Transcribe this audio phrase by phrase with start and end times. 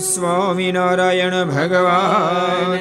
[0.00, 2.78] સ્વામિનારાયણ ભગવાન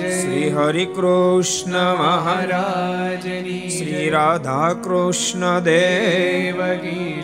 [0.00, 3.26] શ્રી હરિ કૃષ્ણ મહારાજ
[3.70, 6.60] શ્રી રાધા કૃષ્ણ દેવ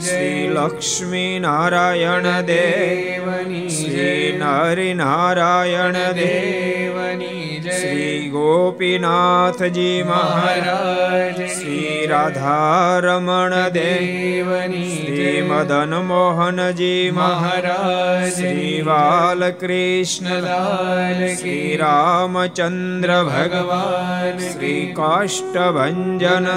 [0.00, 3.30] શ્રી લક્ષ્મી નારાયણ દેવ
[3.68, 11.45] શ્રી નરી નારાયણ દેવની શ્રી ગોપીનાથજી મહારાજ
[12.06, 24.82] શ્રી રાધા રમણ દેવની શ્રી મદન મોહનજી મહારાજ શ્રી બાલકૃષ્ણ લાલ શ્રી રામચંદ્ર ભગવાન શ્રી
[24.94, 26.02] કાષ્ટભન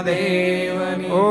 [0.05, 1.27] દેવની ઓ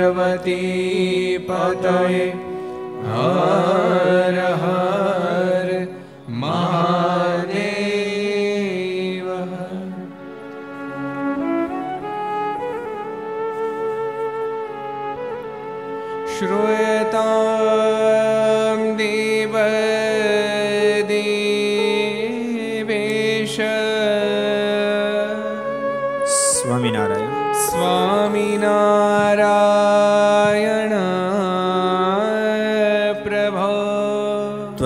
[0.00, 0.70] પાર્વતી
[1.44, 2.48] પતય
[3.04, 4.89] હર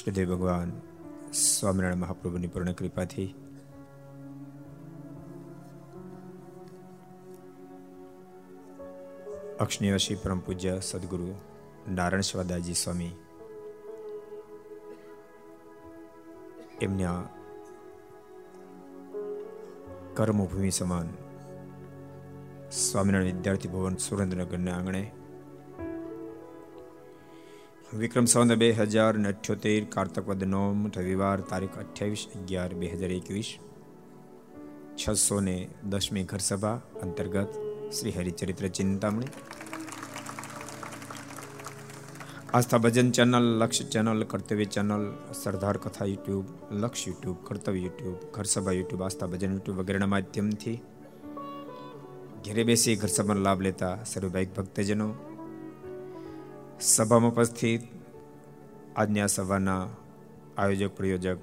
[0.00, 0.70] ઈષ્ટદેવ ભગવાન
[1.38, 3.26] સ્વામિનારાયણ મહાપ્રભુની પૂર્ણ કૃપાથી
[9.58, 11.28] અક્ષનિવાસી પરમ પૂજ્ય સદગુરુ
[11.90, 13.12] નારાયણ સ્વાદાજી સ્વામી
[16.80, 17.20] એમના
[20.14, 21.14] કર્મભૂમિ સમાન
[22.80, 25.04] સ્વામિનારાયણ વિદ્યાર્થી ભવન સુરેન્દ્રનગરના આંગણે
[27.92, 33.12] વિક્રમ સંવત બે હજાર ને અઠ્યોતેર કારતક વદ નોમ રવિવાર તારીખ અઠ્યાવીસ અગિયાર બે હજાર
[33.12, 33.48] એકવીસ
[34.96, 35.54] છસો ને
[35.84, 37.56] દસમી ઘર સભા અંતર્ગત
[37.90, 39.32] Shri Haricharitra Chintamani
[42.52, 45.04] Aastha Bhajan channel Laksh channel Kartavya channel
[45.34, 50.76] સરદાર કથા યુટ્યુબ લક્ષ યુટ્યુબ કર્તવ્ય યુટ્યુબ ઘર સભા યુટ્યુબ આસ્થા ભજન યુટ્યુબ વગેરેના માધ્યમથી
[52.44, 55.08] ઘેરે બેસી ઘર સભાનો લાભ લેતા સર્વભાઈક ભક્તજનો
[56.80, 57.82] સભામાં ઉપસ્થિત
[58.96, 59.88] આજની સભાના
[60.58, 61.38] આયોજક, પ્રયોજક,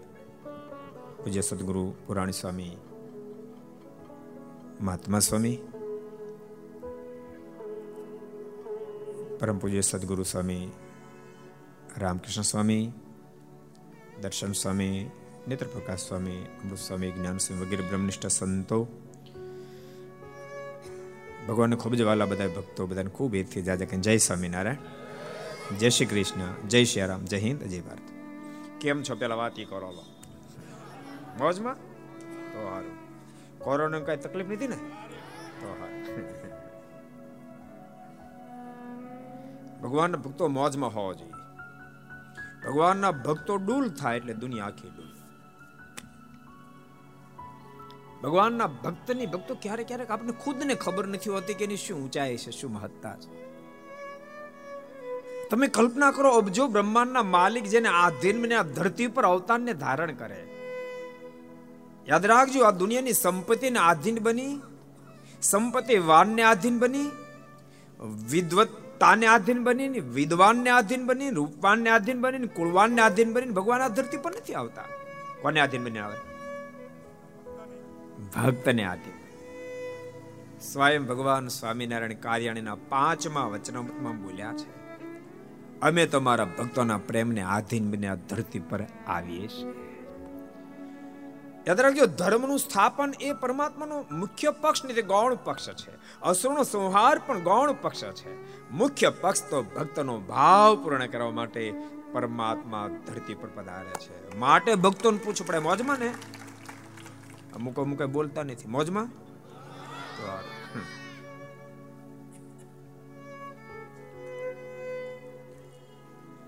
[1.24, 2.78] પૂજ્ય સદગુરુ પુરાણી સ્વામી,
[4.82, 5.58] મહાત્મા સ્વામી,
[9.40, 10.72] પરમ પૂજ્ય સદગુરુ સ્વામી,
[11.98, 12.92] રામકૃષ્ણ સ્વામી,
[14.22, 15.12] દર્શન સ્વામી,
[15.48, 18.88] નેત્રપ્રકાશ સ્વામી, અમૃત સ્વામી, જ્ઞાન સ્વામી વગેરે બ્રહ્મનિષ્ઠ સંતો,
[21.48, 24.97] ભગવાનને ખૂબ જ વાલા બધા ભક્તો બધાને ખૂબ એથી જાજા કે જય સ્વામિનારાયણ.
[25.68, 28.00] જય શ્રી કૃષ્ણ, જય શ્રી રામ, જય હિન્દ, જય ભારત.
[28.82, 30.04] કેમ છો પેલા વાત ઈ કરો
[31.40, 31.76] મોજમાં?
[32.54, 32.92] તો સારું
[33.60, 34.76] કોરોના કઈ તકલીફ નથી ને?
[35.56, 35.78] તો
[39.82, 41.32] ભગવાનના ભક્તો મોજમાં હોવા જોઈએ.
[42.68, 45.12] ભગવાનના ભક્તો ડૂલ થાય એટલે દુનિયા આખી ડૂલ.
[48.24, 52.52] ભગવાનના ભક્તની ભક્તો ક્યારેક ક્યારેક આપણે ખુદને ખબર નથી હોતી કે એની શું ઊંચાઈ છે,
[52.52, 53.47] શું મહત્તા છે.
[55.50, 60.48] તમે કલ્પના કરો અબજો બ્રહ્માંડના માલિક જેને આધીન આ ધરતી પર અવતારને ધારણ કરે.
[62.10, 64.62] યાદ રાખજો, આ દુનિયાની સંપત્તિને આધીન બની,
[65.42, 67.12] સંપત્તિ વાનને આધીન બની,
[68.30, 74.18] વિદવત્તાને આધીન બની, વિદ્વાનને આધીન બની, રૂપવાનને આધીન બની, કુળવાનને આધીન બની, ભગવાન આ ધરતી
[74.18, 74.84] પર નથી આવતા.
[75.42, 76.18] કોને આધીન બની આવે?
[78.36, 79.18] ભક્તને આધીન.
[80.60, 84.87] સ્વયં ભગવાન સ્વામિનારાયણ કાર્યાણીના પાંચમા વચનામૃતમાં બોલ્યા છે.
[85.82, 89.74] અમે તમારા ભક્તોના પ્રેમને આધીન બને આ ધરતી પર આવીએ છીએ.
[91.68, 95.92] યાદ રાખજો, ધર્મનું સ્થાપન એ પરમાત્માનો મુખ્ય પક્ષ ને ગૌણ પક્ષ છે.
[96.22, 98.52] અસુરનો સંહાર પણ ગૌણ પક્ષ છે.
[98.72, 101.74] મુખ્ય પક્ષ તો ભક્તનો ભાવ પૂર્ણ કરવા માટે
[102.12, 104.38] પરમાત્મા ધરતી પર પધારે છે.
[104.38, 106.14] માટે ભક્તોને પૂછવું પડે, મોજમાં ને?
[107.56, 108.68] અમુક અમુક બોલતા નથી.
[108.68, 109.06] મોજમાં?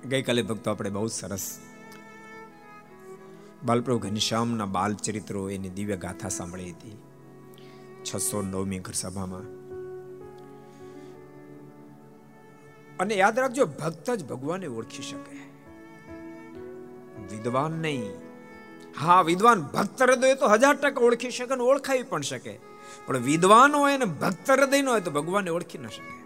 [0.09, 1.59] ગઈકાલે ભક્તો આપણે બહુ સરસ
[3.65, 6.97] બાલપ્રભુ ઘનશ્યામના બાલ ચરિત્રો એની દિવ્ય ગાથા સાંભળી હતી.
[8.03, 9.41] છસો નવમી ઘર સભામાં
[12.97, 15.37] અને યાદ રાખજો, ભક્ત જ ભગવાને ઓળખી શકે.
[17.35, 18.11] વિદ્વાન નહીં.
[18.99, 22.59] હા, વિદ્વાન ભક્ત હૃદય તો હજાર ટકા ઓળખી શકે ને ઓળખાવી પણ શકે.
[23.05, 26.18] પણ વિદ્વાન હોય અને ભક્ત હૃદય ન હોય તો ભગવાનને ઓળખી ન શકે.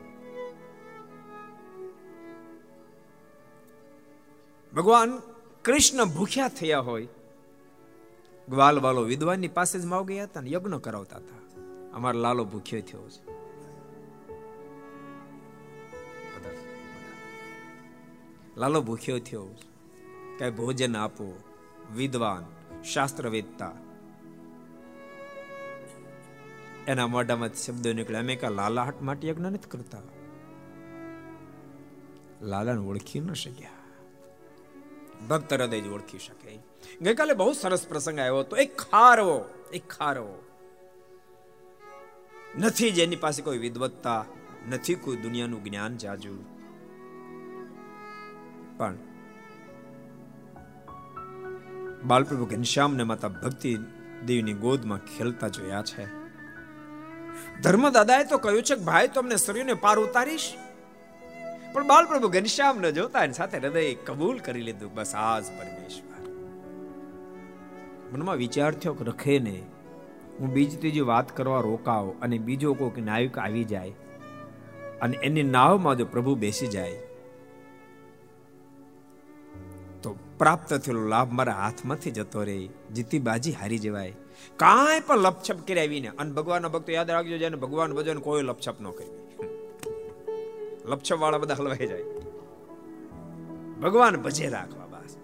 [4.75, 5.19] ભગવાન
[5.61, 7.07] કૃષ્ણ ભૂખ્યા થયા હોય.
[8.49, 11.61] ગ્વાલ વાલો વિદ્વાનની પાસે જ માવ ગયા હતા ને યજ્ઞ કરાવતા હતા.
[11.93, 13.33] અમારો લાલો ભૂખ્યો થયો છે.
[18.57, 19.47] લાલો ભૂખ્યો થયો
[20.39, 21.43] કઈ ભોજન આપો,
[21.95, 22.45] વિદ્વાન,
[22.83, 23.71] શાસ્ત્રવેદતા.
[26.87, 28.17] એના મોઢામાં શબ્દો નીકળે.
[28.17, 30.01] અમે કા લાલાહટ માટે યજ્ઞ નથી કરતા?
[32.41, 33.69] લાલાને ઓળખી ન શક્યા.
[35.29, 36.59] ભક્ત હૃદય જ ઓળખી શકે.
[37.01, 38.57] ગઈકાલે બહુ સરસ પ્રસંગ આવ્યો હતો.
[38.57, 40.43] એક ખારવો એક ખારવો.
[42.59, 44.25] નથી જેની પાસે કોઈ વિદવત્તા,
[44.69, 46.37] નથી કોઈ દુનિયાનું જ્ઞાન જાજુ.
[48.77, 48.95] પણ
[52.03, 53.77] બાલપ્રભુ ઘનશ્યામને માતા ભક્તિ
[54.25, 56.23] દેવીની ગોદમાં ખેલતા જોયા છે.
[57.61, 60.53] ધર્મદાદાએ તો કહ્યું છે કે, ભાઈ, તો અમને શરીરને પાર ઉતારીશ?
[61.73, 66.25] પણ બાલપ્રભુ ઘનશ્યામ ન જોતા એની સાથે હૃદય કબૂલ કરી લીધું, બસ આજ પરમેશ્વર.
[68.11, 69.55] મનમાં વિચાર થયો કે રખે ને,
[70.35, 73.93] હું બીજી ત્રીજી વાત કરવા રોકાવ અને બીજો કોઈક નાયક આવી જાય
[75.01, 76.99] અને એની નાવમાં જો પ્રભુ બેસી જાય,
[80.03, 82.57] તો પ્રાપ્ત થયેલો લાભ મારા હાથમાંથી જતો રહે,
[82.95, 84.15] જીતી બાજી હારી જવાય.
[84.59, 88.77] કાંઈ પણ લપછપ કરી આવીને અને ભગવાનનો ભક્તો યાદ રાખજો, જેને ભગવાન ભજન કોઈ લપછપ
[88.81, 89.11] ન કરી
[90.85, 92.03] લપછપ વાળા બધા હલવાઈ જાય.
[93.81, 95.17] ભગવાન ભજે રાખવા બસ.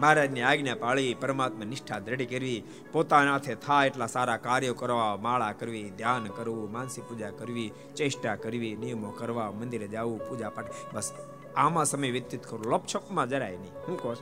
[0.00, 5.52] મહારાજની આજ્ઞા પાળી, પરમાત્મા નિષ્ઠા દ્રઢ કરવી, પોતાના હાથે થાય એટલા સારા કાર્યો કરવા, માળા
[5.52, 10.66] કરવી, ધ્યાન કરવું માનસિક પૂજા કરવી, ચેષ્ટા કરવી, નિયમો કરવા, મંદિરે જવું, પૂજા પાઠ.
[10.94, 11.12] બસ.
[11.56, 12.70] આમાં સમય વ્યતીત કરો.
[12.70, 13.72] લપછપમાં જરાય નહીં.
[13.88, 14.14] હું કહો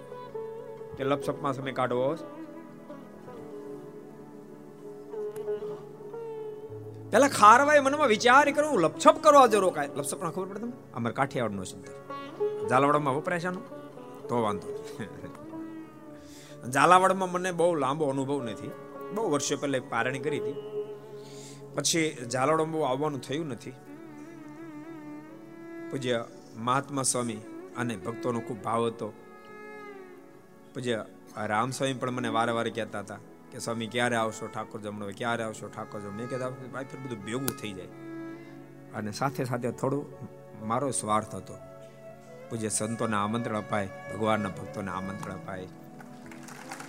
[0.96, 2.16] કે લપછપમાં સમય કાઢવો
[7.10, 9.88] પેલા ખારવાએ મનમાં વિચાર કર્યો લપછપ કરવા જો રોકાય.
[9.96, 11.84] લપછપ ના ખબર પડે અમારે કાઠિયાવાડ નો શબ્દ.
[12.68, 13.50] ઝાલાવાડમાં વપરાય છે?
[14.28, 14.98] તો વાંધો.
[16.70, 18.70] ઝાલાવાડમાં મને બહુ લાંબો અનુભવ નથી.
[19.14, 20.54] બહુ વર્ષો પહેલા એક પારણી કરી હતી.
[21.74, 23.70] પછી ઝાલાવાડમાં બહુ આવવાનું થયું નથી.
[25.90, 26.24] પૂજ્ય
[26.56, 27.36] મહાત્મા સ્વામી
[27.76, 29.12] અને ભક્તોનો ખૂબ ભાવ હતો.
[30.74, 31.04] પૂજ્ય
[31.44, 33.18] રામ સ્વામી પણ મને વારે વારે કહેતા હતા.
[33.56, 37.24] કે સ્વામી, ક્યારે આવશો ઠાકોર જમણો ક્યારે આવશો ઠાકોર જમણો મેં કહેતા ભાઈ ફેર બધું
[37.24, 37.86] ભેગું થઈ જાય.
[38.94, 40.06] અને સાથે સાથે થોડું
[40.68, 41.58] મારો સ્વાર્થ હતો.
[42.50, 45.66] પૂજ્ય સંતોને આમંત્રણ અપાય, ભગવાનના ભક્તોને આમંત્રણ અપાય.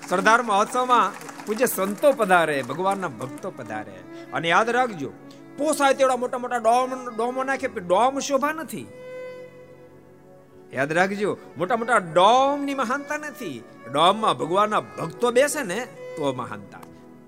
[0.09, 1.11] સરદાર મહોત્સવમાં
[1.45, 3.95] પૂજ્ય સંતો પધારે, ભગવાનના ભક્તો પધારે.
[4.33, 5.09] અને યાદ રાખજો,
[5.57, 8.87] પોસાય તેવડા મોટા મોટા ડોમ, ડોમો નાખે ડોમ શોભા નથી.
[10.73, 13.63] યાદ રાખજો, મોટા મોટા ડોમની મહાનતા નથી.
[13.91, 16.79] ડોમમાં ભગવાનના ભક્તો બેસે ને તો મહાનતા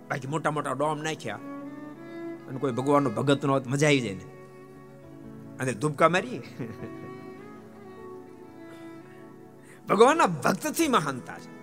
[0.09, 1.35] બાકી મોટા મોટા ડોમ નાખ્યા
[2.47, 4.23] અને કોઈ ભગવાનનો ભગત નો મજા આવી જાય ને.
[5.59, 6.41] અને ધૂપકા મારી.
[9.89, 11.59] ભગવાનના ભક્તથી મહાનતા છે.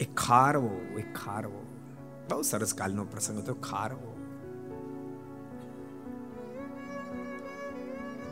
[0.00, 1.66] એ ખારવો એ ખારવો.
[2.30, 4.14] બહુ સરસ કાલનો પ્રસંગ હતો, ખારવો.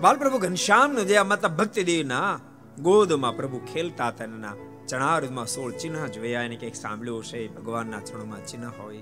[0.01, 2.41] બાલપ્રભુ ઘનશ્યામ જે માતા ભક્તિદેવના
[2.83, 8.47] ગોદમાં પ્રભુ ખેલતા હતા એના ચણારમાં સોળ ચિહ્ન જોયા એને કંઈક સાંભળ્યું હશે, ભગવાનના ચરણમાં
[8.47, 8.99] ચિહ્ન હોય.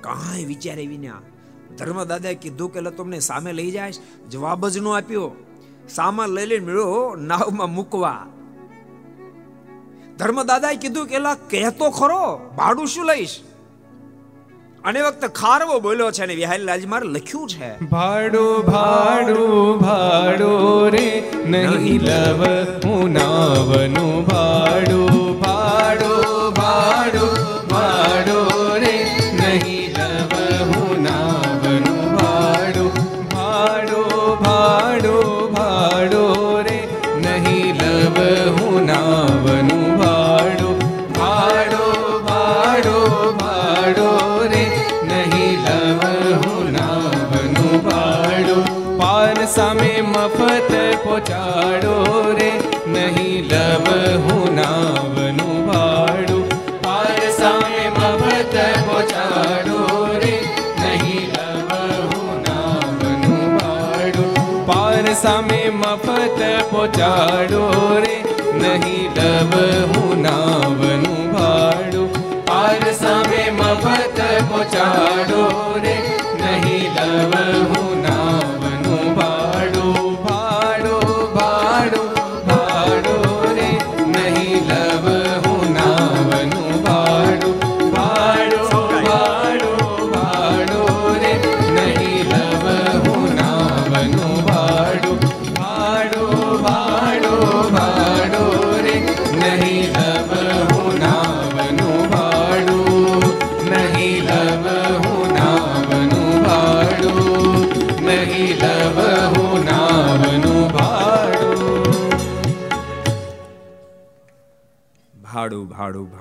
[0.00, 1.08] કાંઈ વિચાર એવી
[1.78, 3.92] ધર્મ દાદાએ કીધું કે તમને સામે લઈ જાય
[4.30, 5.30] જવાબ જ ન આપ્યો.
[5.88, 8.26] સામાન લઈ લઈને મેળો નાવમાં મૂકવા.
[10.18, 12.50] ધર્મ દાદાએ કીધું કે કહેતો ખરો.
[12.56, 13.40] ભાડું શું લઈશ?
[14.84, 17.84] અને વખત ખારવો બોલ્યો છે અને વિહારી લાજ મારે લખ્યું છે.
[17.84, 22.02] ભાડો ભાડો ભાડો રે નહીં.
[22.02, 22.44] લવ
[22.84, 25.29] હું નાવનું ભાડો.
[66.80, 67.62] પહોંચાડો
[68.02, 68.12] રે
[68.60, 69.54] નહીં લવ
[69.90, 72.08] હું નાવનું ભાડું.
[72.46, 75.42] પાર સામે મફત પહોંચાડો
[75.84, 75.96] રે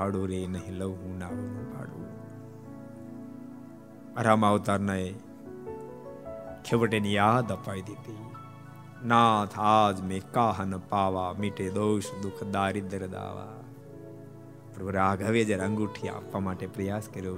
[0.10, 2.06] ભાડું રે, નહીં લઉં હું નાવનું ભાડું.
[4.24, 5.14] રામ અવતારને
[6.64, 8.18] છેવટેની યાદ અપાઈ દીધી.
[9.06, 13.60] નાથ, આજ મેં કાહન પાવા મીટે દોષ, દુઃખ, દારિદ્ર દાવા.
[14.76, 17.38] પ્રભુ રાઘવે જ્યારે અંગૂઠી આપવા માટે પ્રયાસ કર્યો,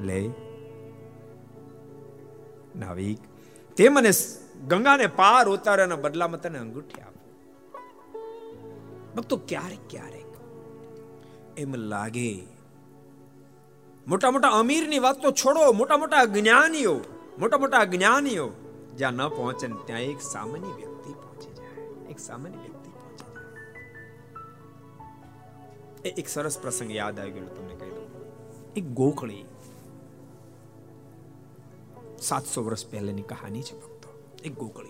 [0.00, 0.30] લે.
[2.76, 3.18] નાવિક,
[3.76, 4.10] તે મને
[4.68, 7.14] ગંગાને પાર ઉતાર્યાના બદલામાં તને અંગૂઠી આપ.
[9.16, 10.19] ભક્તો, ક્યારેક ક્યારેક
[11.56, 12.42] એમ લાગે.
[14.06, 17.00] મોટા મોટા અમીરની વાત તો છોડો, મોટા મોટા જ્ઞાનીઓ,
[17.38, 18.50] મોટા મોટા જ્ઞાનીઓ.
[18.96, 21.84] જ્યાં ન પહોંચે ત્યાં એક સામાન્ય વ્યક્તિ પહોંચી જાય.
[22.10, 23.40] એક સામાન્ય વ્યક્તિ પહોંચી જાય.
[26.04, 28.08] એ એક સરસ પ્રસંગ યાદ આવી ગયો તમને કહી દઉં.
[28.76, 29.44] એક ગોખળી
[32.20, 34.34] સાતસો વર્ષ પહેલાની કહાની છે ભક્તો.
[34.44, 34.88] એક ગોકળી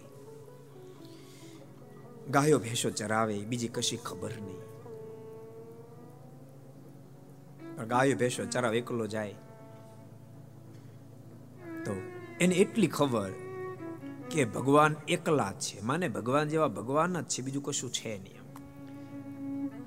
[2.31, 4.60] ગાયો ભેંસો ચરાવે, બીજી કશી ખબર નહીં.
[7.81, 9.33] પણ ગાયો ભેંસો ચરાવ એકલો જાય.
[11.85, 11.93] તો
[12.41, 13.31] એને એટલી ખબર
[14.31, 15.81] કે ભગવાન એકલા જ છે.
[15.81, 18.41] માને ભગવાન જેવા ભગવાન જ છે, બીજું કશું છે નહીં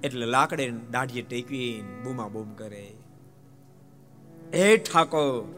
[0.03, 2.93] એટલે લાકડે દાઢીએ ટેકવી બૂમા બૂમ કરે.
[4.53, 5.53] એ ઠાકો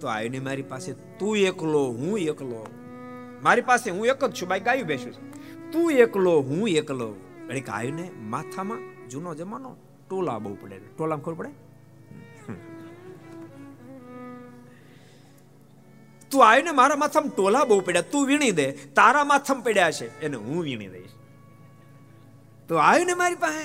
[0.00, 2.66] તો આવીને મારી પાસે તું એકલો, હું એકલો.
[3.42, 5.32] મારી પાસે હું એક જ છું, બાઈ ગાયું બેસું છું.
[5.72, 7.16] તું એકલો, હું એકલો.
[7.48, 9.76] એટલે કે આવીને માથામાં જૂનો જમાનો
[10.08, 11.52] ટોલા બહુ પડે ટોલામાં ખબર પડે?
[16.30, 20.36] તું આવીને મારા માથામાં ટોલા બહુ પડ્યા, તું વીણી દે, તારા માથામાં પડ્યા છે, એને
[20.36, 21.14] હું વીણી દઈશ.
[22.68, 23.64] તો આવીને મારી પાસે.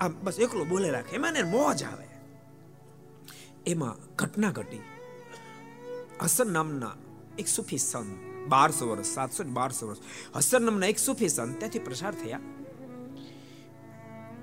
[0.00, 2.06] આમ બસ એકલો બોલે રાખે, એમાં એને મોજ આવે.
[3.66, 4.82] એમાં ઘટના ઘટી.
[6.22, 6.96] હસન નામના
[7.38, 10.00] એક સુફી સંત, બારસો વર્ષ, સાતસો ને બારસો વર્ષ.
[10.36, 12.40] હસન નામના એક સુફી સંત, ત્યાંથી પ્રસાર થયા.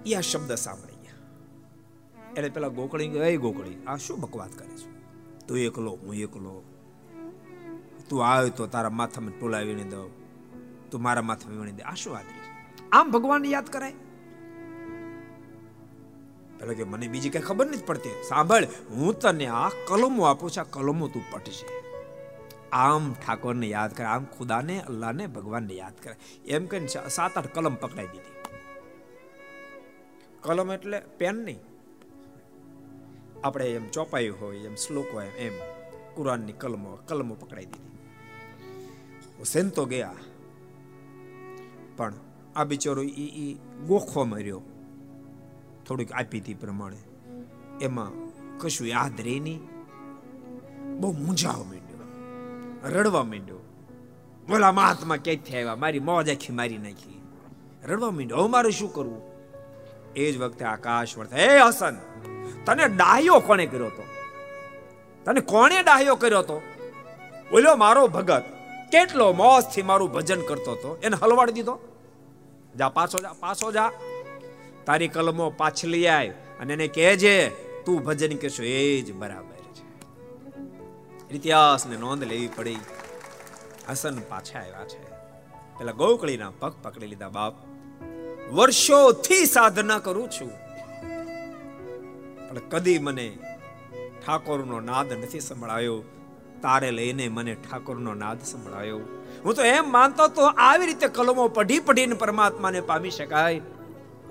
[0.05, 4.87] એ આ શબ્દ સાંભળી ગયા એટલે પેલા ગોકળી એ ગોકળી આ શું બકવાત કરે છે?
[5.47, 6.63] તું એકલો, હું એકલો.
[8.09, 10.09] તું આવે તો તારા માથામાં ટોલા વીણી દઉં.
[10.91, 11.83] તું મારા માથામાં વીણી દે.
[11.83, 12.25] આ શું વાત
[12.91, 13.93] આમ ભગવાનને યાદ કરાય?
[16.59, 18.09] પેલા કે મને બીજી કઈ ખબર નથી પડતી.
[18.29, 21.65] સાંભળ, હું તને આ કલમો આપું છું, આ કલમો તું પટશે
[22.71, 27.75] આમ ઠાકોરને યાદ કરે આમ ખુદાને, અલ્લાહને ભગવાનને યાદ કરે એમ કહીને સાત આઠ કલમ
[27.75, 28.48] પકડાઈ દીધી.
[30.41, 31.59] કલમ એટલે પેન નહીં.
[33.43, 35.53] આપણે એમ ચોપાયું હોય, એમ શ્લોક હોય, એમ
[36.15, 37.89] કુરાનની કલમો કલમો પકડાઈ દીધી.
[39.39, 40.13] હુસેન તો ગયા.
[41.97, 42.13] પણ
[42.55, 44.61] આ બિચારો ઈ ઈ ગોખો મર્યો.
[45.87, 46.97] થોડીક આપી હતી પ્રમાણે.
[47.81, 48.11] એમાં
[48.57, 49.59] કશું યાદ રહી નહીં.
[50.99, 51.97] બહુ મૂંઝાવા માંડ્યો.
[52.89, 53.57] રડવા માંડ્યો.
[54.49, 55.75] બોલા મહાત્મા ક્યાંથી આવ્યા?
[55.75, 57.21] મારી મોજ આખી મારી નાખી.
[57.83, 58.37] રડવા માંડ્યો.
[58.37, 59.28] હવે મારે શું કરવું?
[60.15, 61.95] એ જ વખતે આકાશ વર્તે હે હસન,
[62.65, 64.03] તને ડાહ્યો કોણે કર્યો હતો
[65.25, 66.61] તને કોણે ડાહ્યો કર્યો તો?
[67.51, 68.43] બોલ્યો, મારો ભગત,
[68.91, 70.99] કેટલો મોજથી મારું ભજન કરતો હતો?
[71.03, 71.79] એને હલવાડી દીધો.
[72.75, 73.91] જા, પાછો જા પાછો જા.
[74.85, 77.49] તારી કલમો પાછલી આય અને એને કહેજે,
[77.85, 78.63] તું ભજન કરશો.
[78.63, 79.85] એ જ બરાબર છે.
[81.35, 82.77] ઇતિહાસને નોંધ લેવી પડી.
[83.89, 85.03] હસન પાછા આવ્યા છે.
[85.79, 87.53] પેલા ગૌકળીના પગ પકડી લીધા બાપ.
[88.53, 90.51] વર્ષોથી સાધના કરું છું.
[92.49, 93.37] પણ કદી મને
[94.27, 96.03] ઠાકોરનો નાદ નથી સંભળાયો.
[96.61, 98.99] તારે લઈને મને ઠાકોરનો નાદ સંભળાયો.
[99.45, 103.61] હું તો એમ માનતો તો આવી રીતે કલમો પઢી પઢીને પરમાત્માને પામી શકાય.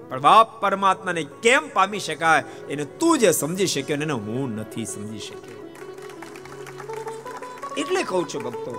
[0.09, 5.18] પણ બાપ પરમાત્માને કેમ પામી શકાય, એને તું જે સમજી શક્યો એને હું નથી સમજી
[5.18, 5.59] શક્યો.
[7.76, 8.72] એટલે કહું છું ભક્તો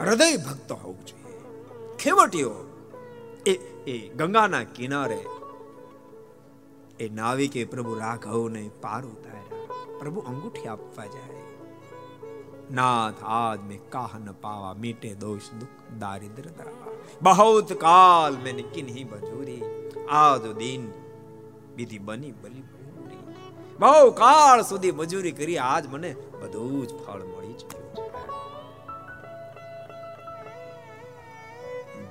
[0.00, 1.34] હૃદય ભક્ત હોવું જોઈએ.
[1.98, 2.63] ખેવટીઓ
[3.45, 3.55] એ
[3.87, 5.19] એ ગંગાના કિનારે
[6.99, 11.39] એ નાવિકે પ્રભુ રાઘવને પાર ઉતાર્યા પ્રભુ અંગૂઠી આપવા જાય
[12.71, 19.05] नाथ आज में काह न पावा मीटे दोष दुख दारिद्र दरावा बहुत काल मैंने किन्हीं
[19.05, 19.59] बजूरी
[20.17, 20.83] आज दिन
[21.77, 23.23] વિધિ બની બલી પૂરી
[23.79, 28.23] બહુ કાળ સુધી મજૂરી કરી આજ મને બધું જ ફળ મળી ચૂક્યું છે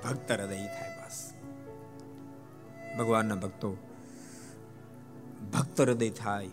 [0.03, 0.92] ભક્ત હૃદય થાય બસ
[2.96, 3.70] ભગવાનના ભક્તો
[5.52, 6.52] ભક્ત હૃદય થાય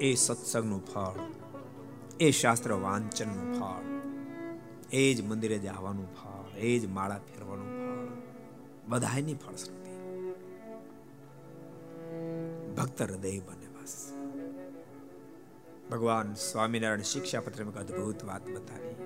[0.00, 1.20] એ સત્સંગનું ફળ
[2.20, 3.84] એ શાસ્ત્ર વાંચનનું ફળ
[4.94, 8.10] એ જ મંદિરે જવાનું ફળ એ જ માળા ફેરવાનું ફળ
[8.90, 9.94] બધાની ફળશ્રુતિ
[12.76, 13.96] ભક્ત હૃદય બને બસ
[15.90, 18.96] ભગવાન સ્વામિનારાયણ શિક્ષા પત્રમાં અદ્ભુત વાત બતાવી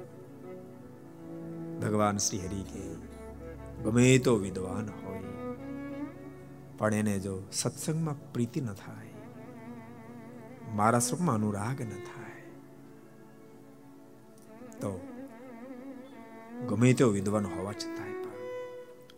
[1.80, 2.84] ભગવાન શ્રી હરિ કે
[3.82, 5.09] ગમે તો વિદ્વાન હોય
[6.80, 9.12] પણ એને જો સત્સંગમાં પ્રીતિ ન થાય,
[10.72, 12.40] મારા સ્વરૂપમાં અનુરાગ ન થાય,
[14.80, 14.90] તો
[16.68, 18.38] ગમે તે વિદ્વાન હોવા છતાંય પણ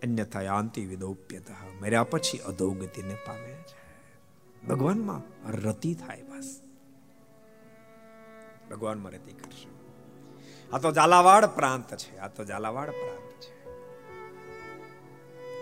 [0.03, 1.46] અન્યથા યાંતિ વિદોપ્યત
[1.81, 3.81] મર્યા પછી અધોગતિને પામે છે.
[4.66, 5.22] ભગવાનમાં
[5.62, 6.48] રતિ થાય બસ.
[8.70, 9.68] ભગવાનમાં રતિ કરશે.
[10.72, 13.53] આ તો ઝાલાવાડ પ્રાંત છે, આ તો ઝાલાવાડ પ્રાંત છે.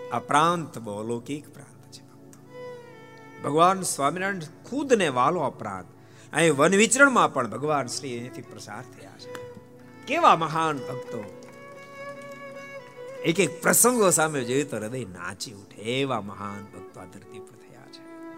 [0.09, 1.80] આ પ્રાંત બહુ અલૌકિક પ્રાંત
[3.43, 5.85] ભગવાન સ્વામિનારાયણ ખુદને વાલો આ પ્રાંત
[6.33, 9.33] અહીં વન વિચરણમાં પણ ભગવાન શ્રી અહીંથી પ્રસાર થયા છે.
[10.05, 11.41] કેવા મહાન ભક્તો.
[13.25, 17.55] એક એક પ્રસંગો સામે જોઈએ તો હૃદય નાચી ઉઠે એવા મહાન ભક્તો આ ધરતી પર
[17.55, 18.31] થયા છે.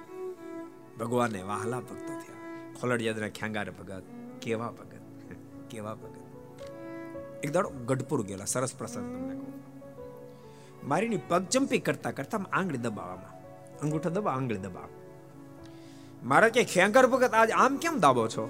[0.97, 2.63] ભગવાનને વાહલા ભક્તો થયા.
[2.81, 4.03] ખોલડિયાદના ખ્યાંગાર ભગત,
[4.41, 4.93] કેવા ભગત
[5.69, 6.23] કેવા ભગત.
[7.43, 9.53] એક દાડો ગઢપુર ગયેલા, સરસ પ્રસંગ તમને કહું.
[10.87, 13.42] મારીની પગચંપી કરતા કરતા આંગળી દબાવવામાં
[13.81, 14.89] અંગૂઠો દબા આંગળી દબાવ.
[16.23, 18.45] મારે કે ખેંગર ભગત આજ આમ કેમ દાબો છો?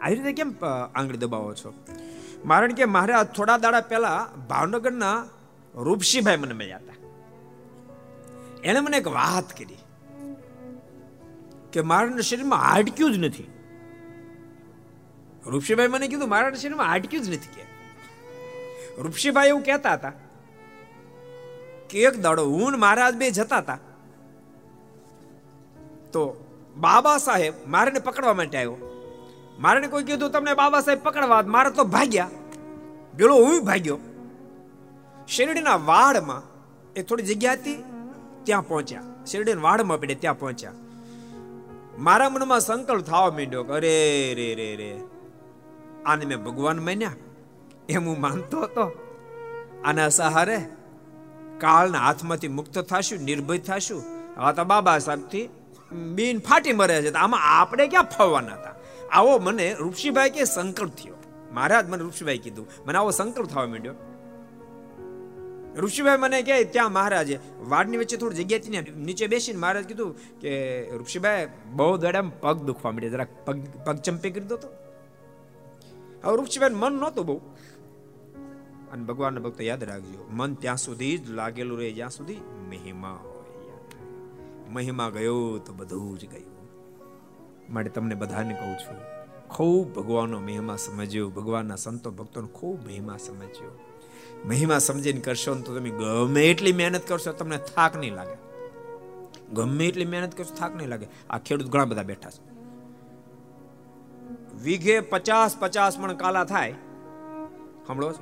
[0.00, 0.54] આવી રીતે કેમ
[0.94, 1.74] આંગળી દબાવો છો?
[2.44, 5.26] મારણ કે મારે થોડા દાડા પહેલા ભાવનગરના
[5.74, 6.94] રૂપસીભાઈ મને મળ્યા હતા.
[8.64, 9.78] એણે મને એક વાત કરી
[11.72, 13.46] કે મારા શરીરમાં હાડક્યું જ નથી.
[15.46, 17.64] રૂપસીભાઈ મને કીધું મારા શરીરમાં હાડક્યું જ નથી કે.
[19.02, 20.12] રૂપસીભાઈ એવું કહેતા હતા
[21.96, 23.78] એક દાડો હું મહારાજ બે જતા હતા
[26.12, 26.44] તો
[26.76, 28.76] બાબા સાહેબ મારે પકડવા માટે આવ્યો.
[29.58, 32.30] મારે કોઈ કીધું, તમને બાબા સાહેબ પકડવા મારે તો ભાગ્યા.
[33.16, 33.98] પેલો હું ભાગ્યો.
[35.28, 36.42] શેરડીના વાડમાં,
[36.96, 37.84] એ થોડી જગ્યા હતી,
[38.44, 39.02] ત્યાં પહોંચ્યા.
[39.26, 40.72] શેરડીના વાડમાં પડે ત્યાં પહોંચ્યા.
[41.98, 45.00] મારા મનમાં સંકલ્પ થવા માંડ્યો કે, અરે રે રે રે,
[46.06, 47.12] આને મેં ભગવાન માન્યા.
[47.88, 49.04] એમ હું માનતો હતો.
[49.84, 50.64] આના સહારે
[51.58, 54.02] કાળના હાથમાંથી મુક્ત થશું, નિર્ભય થશું.
[54.36, 55.48] હવે તો બાબા સાહેબથી
[55.92, 57.12] બીન ફાટી મરે છે.
[57.12, 58.74] આમાં આપણે ક્યાં ફવવાના હતા?
[59.12, 61.14] આવો મને ઋષિભાઈ કે સંકલ્પ થયો.
[61.52, 62.68] મહારાજ મને ઋષિભાઈ કીધું.
[62.86, 63.94] મને આવો સંકલ્પ થવા માંડ્યો.
[65.76, 70.40] ઋષિભાઈ મને કહે, ત્યાં મહારાજે વાડની વચ્ચે થોડી જગ્યા હતી ને, નીચે બેસીને મહારાજ કીધું
[70.40, 73.10] કે, ઋષિભાઈ, બહુ દડામ પગ દુખવા માંડ્યા.
[73.10, 74.68] જરાક પગ પગ ચંપી કરી દો તો.
[76.24, 77.40] હવે ઋષિભાઈ મન નહોતું બહુ.
[78.92, 82.36] અને ભગવાનના ભક્તો યાદ રાખજો, મન ત્યાં સુધી જ લાગેલું રહે, જ્યાં સુધી
[82.70, 83.38] મહિમા હોય.
[84.70, 86.68] મહિમા ગયો તો બધું જ ગયું.
[87.72, 89.00] માટે તમને બધાને કહું છું,
[89.48, 93.78] ખૂબ ભગવાનનો મહિમા સમજ્યો, ભગવાનના સંતો ભક્તોનો ખૂબ મહિમા સમજ્યો.
[94.46, 98.36] મહિમા સમજીને કરશો તો તમે ગમે એટલી મહેનત કરશો, તમને થાક નહીં લાગે.
[99.52, 101.06] ગમે એટલી મહેનત કરશો, થાક નહીં લાગે.
[101.30, 102.48] આ ખેડૂત ઘણા બધા બેઠા છે.
[104.62, 106.72] વીઘે પચાસ પચાસ મણ કાલા થાય.
[107.86, 108.12] સાંભળો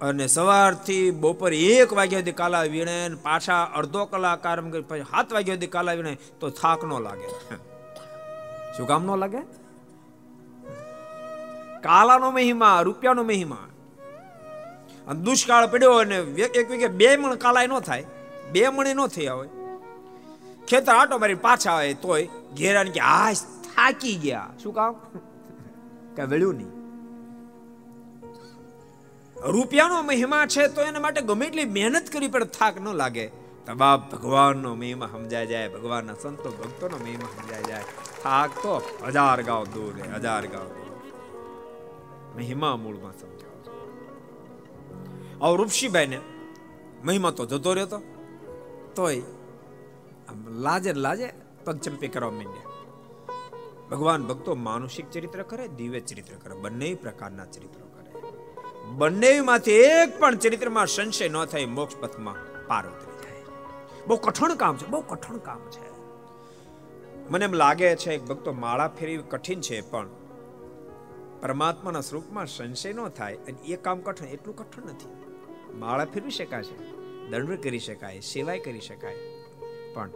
[0.00, 5.32] અને સવારથી બપોર એક વાગ્યા સુધી કાલા વીણે પાછા અડધો કલાક આરામ કરી પછી સાત
[5.32, 7.28] વાગ્યા સુધી કાલા વીણે તો થાક ન લાગે.
[8.76, 9.42] શું કામ ન લાગે?
[11.80, 13.64] કાલાનો મહિમા, રૂપિયાનો મહિમા.
[15.08, 16.16] અને દુષ્કાળ પડ્યો અને
[16.60, 18.06] એક વીઘે બે મણ કાલાય ન થાય,
[18.52, 19.48] બે મણે ન થયા હોય.
[20.68, 22.28] ખેતર આટો મારી પાછા આવે તોય
[22.58, 24.48] ઘેરાને કે આ થાકી ગયા.
[24.62, 24.92] શું કામ?
[26.16, 26.75] કઈ વેળ્યું નહીં.
[29.46, 33.26] રૂપિયાનો મહિમા છે તો એના માટે ગમે એટલી મહેનત કરી પણ થાક ન લાગે.
[33.76, 37.84] બાપ ભગવાનનો મહિમા સમજાય જાય, ભગવાનના સંતો ભક્તોનો મહિમા સમજાય જાય.
[38.22, 38.74] થાક તો
[39.06, 40.68] હજાર ગાવ દૂર હજાર ગાવ
[42.36, 43.44] મહિમા મૂળમાં સમજાવો
[45.42, 46.20] આવ રૂપસીભાઈ ને
[47.04, 47.98] મહિમા તો જતો રહેતો.
[48.96, 49.22] તોય
[50.64, 51.28] લાજે લાજે
[51.64, 52.70] પગ ચંપી કરવા માંડ્યા.
[53.90, 57.85] ભગવાન ભક્તો માનુષિક ચરિત્ર કરે, દિવ્ય ચરિત્ર કરે, બંને પ્રકારના ચરિત્રો
[58.94, 63.44] બંનેમાંથી એક પણ ચરિત્રમાં સંશય ન થાય મોક્ષ પથમાં પાર ઉતરી જાય
[64.06, 65.86] બહુ કઠણ કામ છે, બહુ કઠણ કામ છે.
[67.30, 70.08] મને એમ લાગે છે, એક ભક્તો માળા ફેરવી કઠિન છે, પણ
[71.40, 75.26] પરમાત્માના સ્વરૂપમાં સંશય ન થાય અને એ કામ કઠણ, એટલું કઠણ નથી.
[75.74, 76.76] માળા ફેરવી શકાશે
[77.30, 79.14] દંડ કરી શકાય, સેવાય કરી શકાય.
[79.94, 80.10] પણ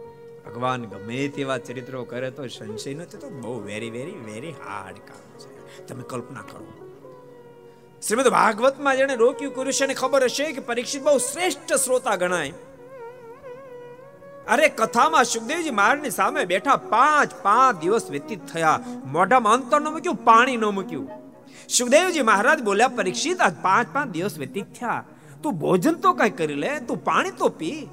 [0.45, 5.39] ભગવાન ગમે તેવા ચરિત્રો કરે તો સંશય નથી તો બહુ વેરી વેરી વેરી હાર્ડ કામ
[5.39, 5.87] છે.
[5.87, 6.80] તમે કલ્પના કરો.
[8.07, 12.51] શ્રીમદ ભાગવતમાં જેને રોક્યું કર્યું છે ખબર હશે કે પરીક્ષિત બહુ શ્રેષ્ઠ શ્રોતા ગણાય.
[14.47, 18.79] અરે કથામાં સુખદેવજી મહારાજની સામે બેઠા પાંચ પાંચ દિવસ વ્યતીત થયા.
[19.05, 21.09] મોઢામાં અંતર ન મૂક્યું, પાણી ન મૂક્યું.
[21.69, 25.03] સુખદેવજી મહારાજ બોલ્યા, પરીક્ષિત આજ પાંચ પાંચ દિવસ વ્યતીત થયા.
[25.43, 27.89] તું ભોજન તો કઈ કરી લે, તું પાણી તો પી.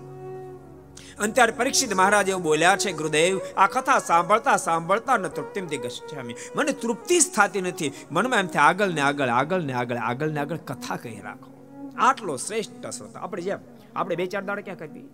[1.18, 6.34] અને ત્યારે પરીક્ષિત મહારાજ એવું બોલ્યા છે, ગુરુદેવ, આ કથા સાંભળતા સાંભળતા ન તૃપ્તિમથી ગચ્છામી
[6.56, 7.92] મને તૃપ્તિ જ થતી નથી.
[8.10, 11.50] મનમાં એમ થાય આગળ ને આગળ આગળ ને આગળ આગળ ને આગળ કથા કહી રાખો.
[11.98, 13.20] આટલો શ્રેષ્ઠ શ્રોતા.
[13.20, 13.58] આપણે જેમ,
[13.96, 15.08] આપણે બે ચાર દાડા ક્યાં કરી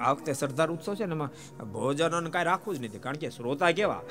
[0.00, 1.30] આ વખતે સરદાર ઉત્સવ છે ને એમાં
[1.72, 2.98] ભોજન કાંઈ રાખવું જ નથી.
[2.98, 4.02] કારણ કે શ્રોતા કેવા?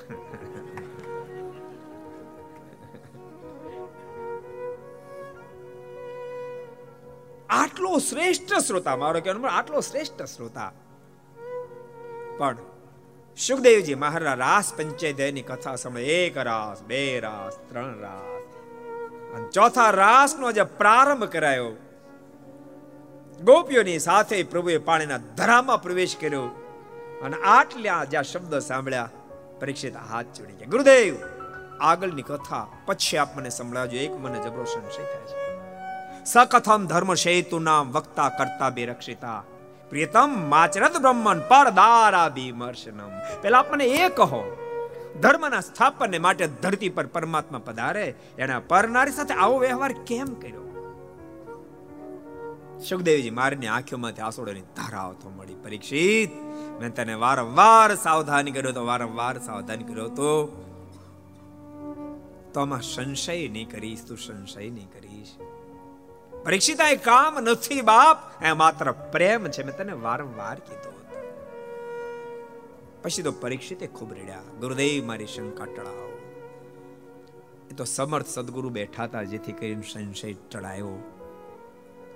[7.50, 8.96] આટલો શ્રેષ્ઠ શ્રોતા.
[8.96, 10.72] મારો કહેવાનો આટલો શ્રેષ્ઠ શ્રોતા.
[12.38, 12.58] પણ
[13.38, 18.44] સુખદેવજી મહારાજ રાસ પંચેદયની કથા સમય એક રાસ, બે રાસ, ત્રણ રાસ.
[19.34, 21.72] અને ચોથા રાસનો જે પ્રારંભ કરાયો,
[23.42, 26.44] ગોપીઓની સાથે પ્રભુએ પાણીના ધરામાં પ્રવેશ કર્યો.
[27.24, 29.10] અને આટલા જ્યાં શબ્દ સાંભળ્યા,
[29.60, 30.70] પરીક્ષિત હાથ જોડી ગયા.
[30.70, 31.16] ગુરુદેવ,
[31.82, 33.98] આગળની કથા પછી આપ મને સંભળાવજો.
[33.98, 35.47] એક મને જબરો સંશય થાય છે.
[36.34, 39.44] સકથમ ધર્મ શેતુ નામ વક્તા કરતા બે રક્ષિતા
[39.90, 44.58] પ્રિયતમ માચરત બ્રહ્મન પરદારા વિમર્શનમ પેલા આપણને એ કહો,
[45.22, 50.63] ધર્મના સ્થાપન માટે ધરતી પર પરમાત્મા પધારે, એના પરનારી સાથે આવો વ્યવહાર કેમ કર્યો?
[52.90, 56.32] સુખદેવજી મારીની આંખોમાંથી આંસુડોની ધારાઓ તો મળી પરીક્ષિત.
[56.82, 60.32] મેં તને વારંવાર સાવધાન કર્યો તો, વારંવાર સાવધાન કર્યો તો.
[62.54, 65.57] તો આમાં સંશય નહીં કરીશ, તું સંશય નહીં કરીશ.
[66.48, 68.44] પરીક્ષિત એ કામ નથી, બાપ.
[68.44, 69.64] એ માત્ર પ્રેમ છે.
[69.64, 70.98] મેં તને વારંવાર કીધું
[73.04, 74.40] પછી તો પરીક્ષિતે ખૂબ રડ્યા.
[74.60, 76.20] ગુરુદેવ, મારી શંકા ટળાવો.
[77.72, 80.90] એ તો સમર્થ સદગુરુ બેઠા હતા જેથી કરીને સંશય ટળાયો.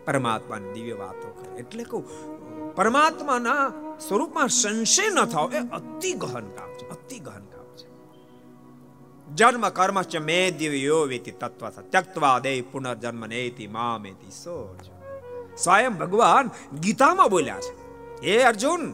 [0.05, 1.57] પરમાત્માની દિવ્ય વાતો કરે.
[1.57, 2.05] એટલે કહું,
[2.75, 3.73] પરમાત્માના
[4.07, 5.53] સ્વરૂપમાં સંશય ન થાવ.
[5.53, 6.89] એ અતિ ગહન કામ છે.
[6.89, 7.45] અતિ ગહન
[9.35, 14.85] જન્મ કર્મશ્ચ મે દિવ્યો વેતિ તત્વ ત્યક્તવા દે પુનર્જન્મ નેતિ મામેતિ સોચ
[15.59, 17.73] સ્વયં ભગવાન ગીતામાં બોલ્યા છે
[18.27, 18.93] હે અર્જુન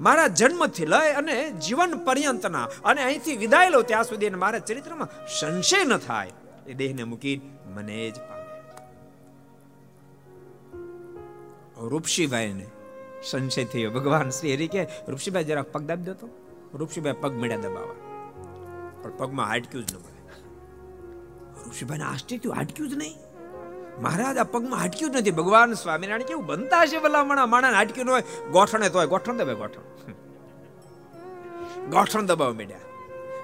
[0.00, 5.08] મારા જન્મથી લઈ અને જીવન પર્યંતના અને અહીંથી વિદાય લો, ત્યાં સુધી મારા ચરિત્રમાં
[5.40, 6.32] સંશય ન થાય.
[6.66, 8.14] એ દેહને મૂકી મને જ
[11.80, 12.66] રૂપસીભાઈને
[13.30, 13.90] સંશય થયો.
[13.90, 16.28] ભગવાન શ્રી હરિ કે રૂપસીભાઈ જરા પગ દાબી દો તો.
[16.74, 18.07] રૂપસીભાઈ પગ મળ્યા દબાવા
[19.08, 20.18] પણ પગમાં હાટક્યું જ ન મળે.
[21.70, 23.14] ઋષિભાઈને આશ્ચર્ય થયું હાટક્યું જ નહીં.
[24.02, 25.30] મહારાજ, આ પગમાં હાટક્યું જ નથી.
[25.30, 27.46] ભગવાન સ્વામિનારાયણ કેવું બનતા હશે ભલામણા?
[27.46, 29.06] માણા હાટક્યું ન હોય, ગોઠણે તો હોય.
[29.06, 30.12] ગોઠણ દબાય ગોઠણ.
[31.90, 32.78] ગોઠણ દબાવ મેડ્યા.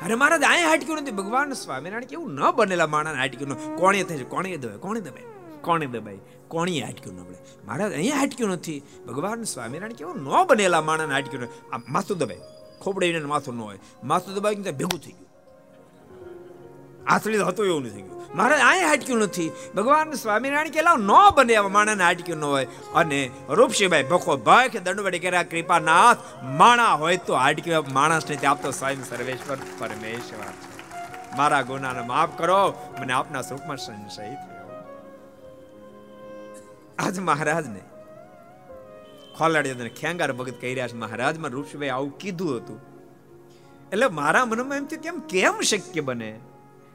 [0.04, 1.10] અરે મહારાજ, આય હાટક્યું નથી.
[1.10, 4.24] ભગવાન સ્વામિનારાયણ કેવું ન બનેલા માણા હાટક્યું કોણે થાય છે?
[4.24, 4.76] કોણે દબાય?
[4.76, 5.22] કોણે દબાય?
[5.60, 6.18] કોણે દબાય?
[6.48, 7.66] કોણી હાટક્યું ન મળે.
[7.66, 8.82] મહારાજ, અહીંયા હાટક્યું નથી.
[9.06, 12.40] ભગવાન સ્વામિનારાયણ કેવું ન બનેલા માણા હાટક્યું આ માથું દબાય.
[12.80, 13.78] ખોબડે માથું ન હોય.
[14.04, 15.33] માથું દબાવી ભેગું થઈ ગયું.
[17.06, 18.36] આથળી હતું એવું નથી ગયું.
[18.36, 19.52] મારે અહીંયા હાટક્યું નથી.
[19.74, 22.66] ભગવાન સ્વામિનારાયણ કેલા ન બને એવા માણાને હાટક્યું ન હોય.
[22.94, 24.36] અને રૂપસિંહભાઈ ભખો
[24.72, 27.84] કે દંડવડી કર્યા, કૃપાનાથ, માણા હોય તો હાટક્યું.
[27.92, 30.52] માણસ નથી આપતો સ્વયં સર્વેશ્વર પરમેશ્વર
[31.36, 34.84] મારા ગુનાને માફ કરો, મને આપના સુખમાં સંશય થયો.
[36.98, 37.80] આજ મહારાજને
[39.38, 40.96] ખોલાડી ખેંગાર ભગત કહી રહ્યા છે.
[40.96, 42.80] મહારાજમાં રૂપસિંહભાઈ આવું કીધું હતું.
[43.92, 46.40] એટલે મારા મનમાં એમ થયું કેમ કેમ શક્ય બને?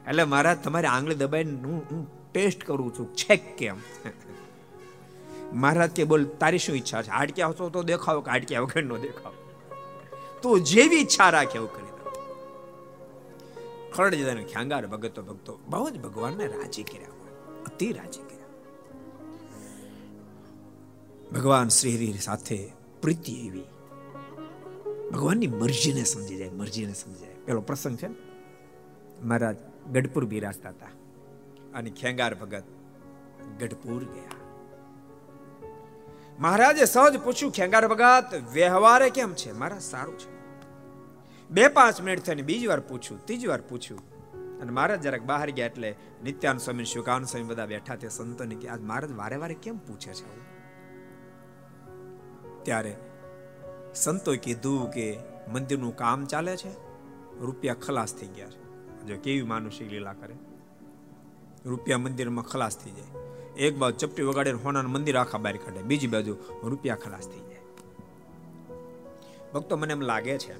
[0.10, 3.16] એટલે મારા તમારી આંગળી દબાઈને હું હું ટેસ્ટ કરું છું.
[3.16, 3.76] છેક કેમ?
[5.54, 7.10] મહારાજ કે બોલ, તારી શું ઈચ્છા છે?
[7.10, 9.34] હાડક્યા હશો તો દેખાવ કે હાડક્યા વગર નો દેખાવ.
[10.42, 11.90] તું જેવી ઈચ્છા રાખે એવું કરી
[13.94, 17.08] ખરડ જતા ખ્યાંગાર ભગતો ભક્તો બહુ જ ભગવાનને રાજી કર્યા
[17.66, 18.46] અતિ રાજી કર્યા.
[21.32, 23.64] ભગવાન શ્રી સાથે પ્રીતિ એવી.
[25.12, 27.34] ભગવાનની મરજીને સમજી જાય, મરજીને સમજી જાય.
[27.46, 28.08] પેલો પ્રસંગ છે
[29.24, 29.56] મહારાજ
[29.92, 30.88] ગઢપુર બિરાજતા હતા.
[31.74, 32.64] અને ખેંગાર ભગત
[33.60, 34.32] ગઢપુર ગયા.
[36.40, 39.52] મહારાજે સહજ પૂછ્યું, ખેંગાર ભગત, વ્યવહારે કેમ છે?
[39.52, 40.40] મારા સારું છે.
[41.50, 44.20] બે પાંચ મિનિટ થઈને બીજી વાર પૂછ્યું, ત્રીજી વાર પૂછ્યું.
[44.60, 48.68] અને મહારાજ જરાક બહાર ગયા એટલે નિત્યાન સ્વામી શુકાન સ્વામી બધા બેઠા તે સંતોને કે,
[48.68, 50.50] આજ મહારાજ વારે વારે કેમ પૂછે છે
[52.64, 52.98] ત્યારે
[53.96, 55.20] સંતોએ કીધું કે,
[55.54, 56.72] મંદિરનું કામ ચાલે છે,
[57.40, 58.69] રૂપિયા ખલાસ થઈ ગયા છે.
[59.08, 60.36] જો કેવી માનુષિક લીલા કરે?
[61.66, 63.20] રૂપિયા મંદિરમાં ખલાસ થઈ જાય.
[63.56, 67.60] એક બાજુ ચપટી વગાડે હોનાનું મંદિર આખા બહાર કાઢે, બીજી બાજુ રૂપિયા ખલાસ થઈ જાય.
[69.54, 70.54] ભક્તો, મને એમ લાગે છે,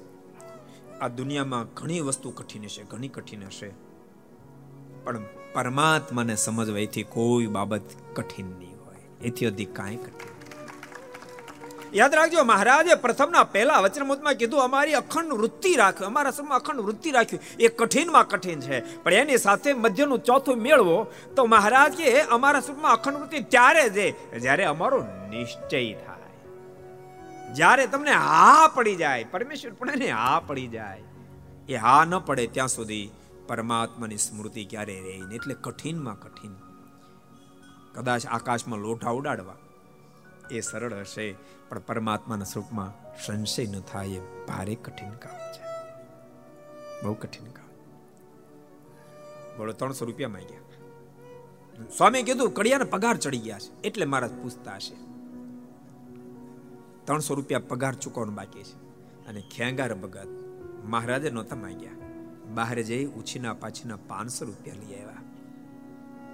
[0.98, 3.70] આ દુનિયામાં ઘણી વસ્તુ કઠિન હશે, ઘણી કઠિન હશે.
[5.04, 5.24] પણ
[5.54, 7.80] પરમાત્માને સમજવા એથી કોઈ બાબત
[8.14, 8.96] કઠિન નહીં હોય.
[9.22, 10.39] એથી અધિક કાંઈ કઠિન
[11.94, 17.10] યાદ રાખજો, મહારાજે પ્રથમના પહેલા વચનમુતમાં કીધું, અમારી અખંડ વૃત્તિ રાખો અમારા સરમાં અખંડ વૃત્તિ
[17.10, 17.42] રાખ્યું.
[17.60, 19.02] એ કઠિનમાં કઠિન છે.
[19.02, 24.14] પણ એની સાથે મધ્યનું ચોથું મેળવો, તો મહારાજ કે, અમારા સુખમાં અખંડ વૃત્તિ ત્યારે જ
[24.40, 26.10] જ્યારે અમારો નિશ્ચય થાય.
[27.54, 31.02] જ્યારે તમને હા પડી જાય, પરમેશ્વર પણ એને હા પડી જાય.
[31.68, 33.10] એ હા ન પડે ત્યાં સુધી
[33.48, 36.54] પરમાત્માની સ્મૃતિ ક્યારે રહે એટલે કઠિનમાં કઠિન.
[37.94, 39.54] કદાચ આકાશમાં લોટા ઉડાડવા.
[40.50, 41.34] એ સરળ હશે,
[41.68, 45.62] પણ પરમાત્માના સ્વરૂપમાં સંશય ન થાય એ ભારે કઠિન કામ છે.
[47.02, 47.66] બહુ કઠિન કામ.
[49.58, 50.60] બોલો, ત્રણસો રૂપિયા માંગ્યા.
[51.96, 54.94] સ્વામી કીધું, કડિયાને પગાર ચડી ગયા છે, એટલે મહારાજ પૂછતા હશે.
[57.04, 58.90] ત્રણસો રૂપિયા પગાર ચૂકવવાનું બાકી છે.
[59.26, 60.28] અને ખેંગાર ભગત
[60.84, 61.90] મહારાજે નહોતા માંગ્યા.
[62.54, 65.16] બહાર જઈ ઉછીના પાછીના પાંચસો રૂપિયા લઈ આવ્યા.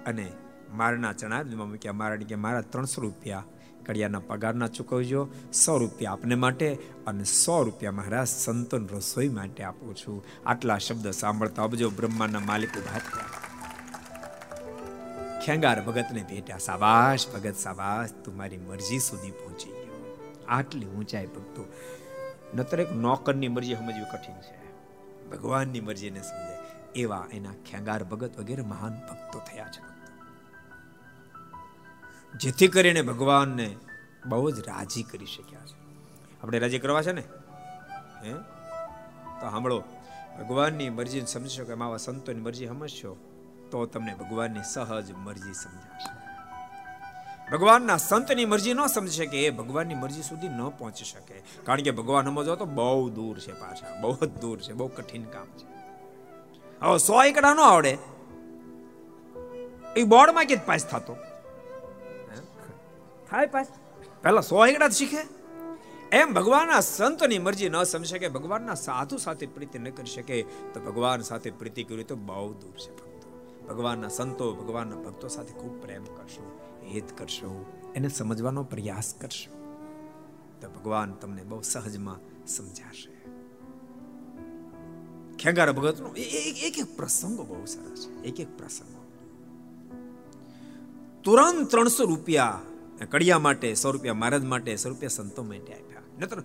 [0.05, 0.31] અને
[0.71, 3.43] મારના ચણા મૂક્યા, મારા કે મારા ત્રણસો રૂપિયા
[3.87, 9.95] કડિયાના પગારના ચૂકવજો, સો રૂપિયા આપને માટે અને સો રૂપિયા મહારાજ સંતન રસોઈ માટે આપું
[9.95, 10.25] છું.
[10.45, 13.01] આટલા શબ્દ સાંભળતા અબજો બ્રહ્માના માલિક ઊભા
[15.45, 20.17] ખેંગાર ભગતને ભેટ્યા, સાબાશ ભગત, સાબાશ, તું મારી મરજી સુધી પહોંચી ગયો.
[20.47, 21.65] આટલી ઊંચાઈ ભક્તો
[22.55, 24.57] નતર એક નોકરની મરજી સમજવી કઠિન છે.
[25.29, 26.55] ભગવાનની મરજીને સમજે
[26.99, 29.86] એવા એના ખેંગાર ભગત વગેરે મહાન ભક્તો થયા છે.
[32.37, 33.75] જેથી કરીને ભગવાનને
[34.25, 35.75] બહુ જ રાજી કરી શક્યા છે.
[36.43, 37.23] આપણે રાજી કરવા છે ને?
[38.23, 38.33] હે?
[39.41, 39.83] તો સાંભળો,
[40.39, 43.17] ભગવાનની મરજી સમજશો કે માવા સંતોની મરજી સમજશો,
[43.71, 46.17] તો તમને ભગવાનની સહજ મરજી સમજાશે.
[47.51, 51.43] ભગવાનના સંતની મરજી ન સમજી શકે, એ ભગવાનની મરજી સુધી ન પહોંચી શકે.
[51.63, 55.23] કારણ કે ભગવાન સમજો તો બહુ દૂર છે પાછા, બહુ જ દૂર છે, બહુ કઠિન
[55.23, 55.65] કામ છે.
[56.81, 57.97] હવે સો એકડા ન આવડે.
[59.95, 61.17] એ બોર્ડમાં કે પાસ થતો.
[63.29, 63.67] થાય પાસ
[64.23, 65.17] પહેલા સો એકડા શીખે.
[66.11, 70.79] એમ ભગવાનના સંતની મરજી ન સમજી શકે, ભગવાનના સાધુ સાથે પ્રીતિ ન કરી શકે, તો
[70.79, 73.55] ભગવાન સાથે પ્રીતિ કરી તો બહુ દૂર છે ભક્તો.
[73.67, 76.59] ભગવાનના સંતો, ભગવાનના ભક્તો સાથે ખૂબ પ્રેમ કરશો,
[76.93, 77.65] હિત કરશો,
[77.95, 79.57] એને સમજવાનો પ્રયાસ કરશો.
[80.61, 83.17] તો ભગવાન તમને બહુ સહજમાં સમજાશે.
[85.37, 88.23] ખેંગાર ભગતનો એક એક પ્રસંગો બહુ સરસ છે.
[88.23, 89.03] એક એક પ્રસંગો.
[91.23, 92.61] તુરંત ત્રણસો રૂપિયા
[93.05, 96.01] કડિયા માટે સો રૂપિયા, મહારાજ માટે સો રૂપિયા સંતો માટે આપ્યા.
[96.19, 96.39] નતર,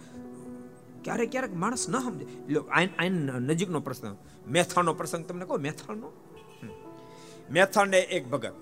[1.05, 2.61] ક્યારેક ક્યારેક માણસ ન સમજે.
[2.71, 4.17] આઈન નજીકનો પ્રસંગ
[4.49, 6.13] મેથાનો પ્રસંગ તમને કહો મેથાનો
[7.51, 8.53] મેથાને એક ભગત.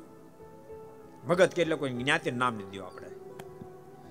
[1.29, 3.07] ભગત કે એટલે કોઈ જ્ઞાતિ નામ નથી દો આપણે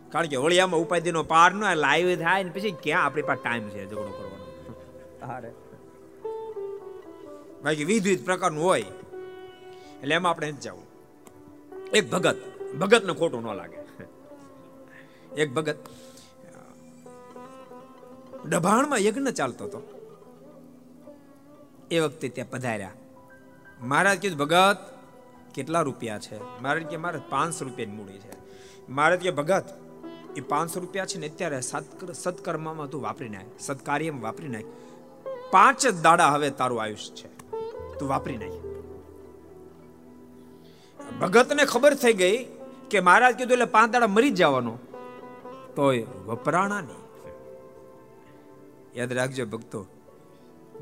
[0.09, 3.85] કારણ કે હોળિયામાં ઉપાધિનો પાર ન લાઈવ થાય ને પછી ક્યાં આપણી પાસે ટાઈમ છે
[3.85, 4.45] ઝઘડો કરવાનો?
[5.19, 5.51] તારે.
[7.63, 8.81] બાકી વિવિધ પ્રકારનું હોય.
[10.01, 10.83] એટલે એમાં આપણે જવું.
[11.95, 12.35] એક ભગત.
[12.73, 13.79] ભગતને ખોટું ન લાગે.
[15.41, 15.77] એક ભગત
[18.45, 19.81] ડભાણમાં યજ્ઞ ચાલતો હતો.
[21.91, 22.91] એ વખતે ત્યાં પધાર્યા.
[23.81, 24.77] મહારાજ કીધું ભગત,
[25.53, 26.37] કેટલા રૂપિયા છે?
[26.61, 28.33] મહારાજ કે મારે પાંચસો રૂપિયાની મૂડી છે.
[28.89, 29.65] મહારાજ કે ભગત,
[30.35, 31.61] એ પાંચસો રૂપિયા છે ને અત્યારે
[32.13, 34.63] સત્કર્મમાં તું વાપરી નાખ, સત્કાર્યમાં વાપરી નાખ.
[35.51, 37.27] પાંચ જ દાડા હવે તારું આયુષ્ય છે.
[37.99, 38.57] તું વાપરી નાખ.
[41.21, 42.37] ભગતને ખબર થઈ ગઈ
[42.91, 44.73] કે મહારાજ કીધું એટલે પાંચ દાડા મરી જવાનો.
[45.75, 47.03] તોય વપરાણા નહીં.
[48.95, 49.79] યાદ રાખજો ભક્તો,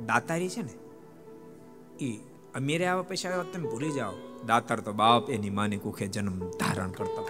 [0.06, 0.74] દાતારી છે ને
[2.00, 2.10] એ
[2.56, 4.16] અમીરે આવા પૈસા આવ્યા, તમે ભૂલી જાઓ.
[4.46, 7.24] દાતાર તો બાપ એની માની કુખે જન્મ ધારણ કરતો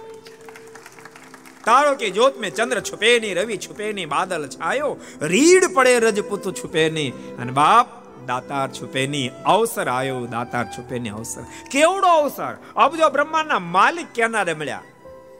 [1.64, 6.46] તારો કે જોત મેં ચંદ્ર છુપે નહીં, રવિ છુપે નહીં, બાદલ છાયો, રીડ પડે રજપૂત
[6.54, 7.12] છુપે નહીં.
[7.36, 7.88] અને બાપ
[8.28, 11.42] દાતાર છુપે નહીં અવસર આવ્યો દાતાર છુપે નહીં અવસર.
[11.70, 12.56] કેવડો અવસર?
[12.76, 14.82] અબજો બ્રહ્માંડના માલિક કેનારે મળ્યા?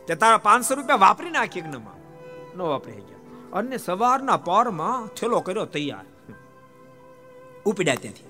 [0.07, 1.97] તે તારા પાંચસો રૂપિયા વાપરી નાખી યજ્ઞમાં
[2.59, 3.19] ન વાપરી ગયા.
[3.53, 6.33] અને સવારના પોરમાં થેલો કર્યો તૈયાર.
[7.65, 8.25] ઉપડ્યા ત્યાંથી.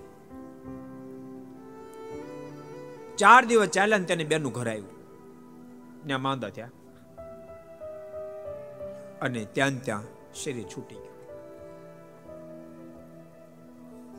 [3.17, 4.89] ચાર દિવસ ચાલ્યા ને તેને બેનું ઘર આવ્યું.
[6.07, 6.71] ત્યાં માંદા થયા.
[9.23, 10.03] અને ત્યાં ત્યાં
[10.35, 11.18] શરીર છૂટી ગયું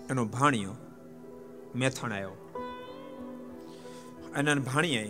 [0.10, 0.76] એનો ભાણિયો
[1.76, 2.36] મેથણ આવ્યો
[4.36, 5.04] અને ભાણીએ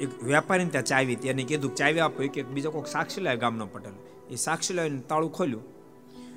[0.00, 2.22] એક વેપારીને ત્યાં ચાવી તેને કીધું, ચાવી આપો.
[2.22, 3.92] એક બીજો કોઈક સાક્ષી લાવે ગામનો પટેલ.
[4.30, 5.62] એ સાક્ષી લાવીને તાળું ખોલ્યું.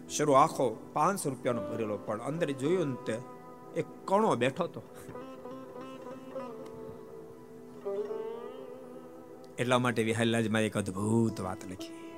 [0.09, 3.13] શરૂ આખો પાંચસો રૂપિયાનો ભરેલો, પણ અંદર જોયું તે
[3.77, 4.81] એક કણો બેઠો હતો.
[9.59, 12.10] એટલા માટે વિહારલાજમાં એક અદ્ભુત વાત લખી.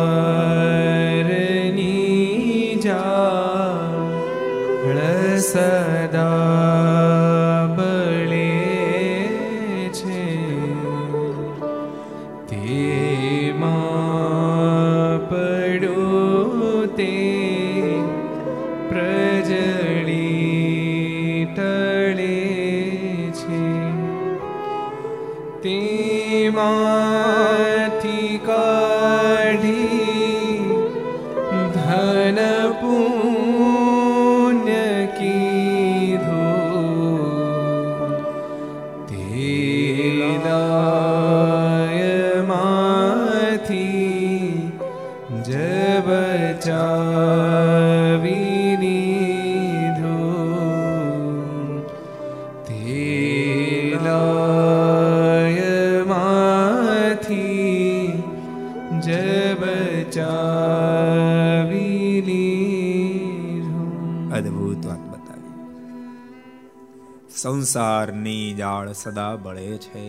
[67.38, 70.04] સંસારની જાળ સદા બળે છે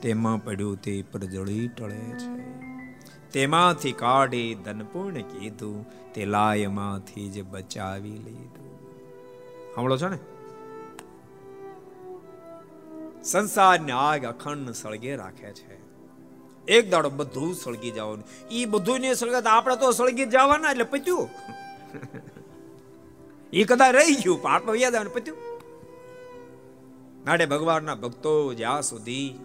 [0.00, 2.55] તેમાં પડ્યું તે પ્રજળી ટળે છે
[3.32, 8.90] તેમાંથી કાઢી ધનપૂર્ણ કીધું, તે લાયમાંથી જ બચાવી લીધું.
[9.74, 10.18] સાંભળો છો ને?
[13.24, 15.76] સંસારને આગ અખંડ સળગે રાખે છે.
[16.68, 18.24] એક દાડો બધું સળગી જવાનું.
[18.50, 21.28] એ બધું નહીં સળગે આપણે તો સળગી જવાના એટલે પત્યું.
[23.52, 25.38] એ કદાચ રહી ગયું, પણ આપણે યાદ આવે પત્યું.
[27.26, 29.38] માટે ભગવાનના ભક્તો જ્યાં સુધી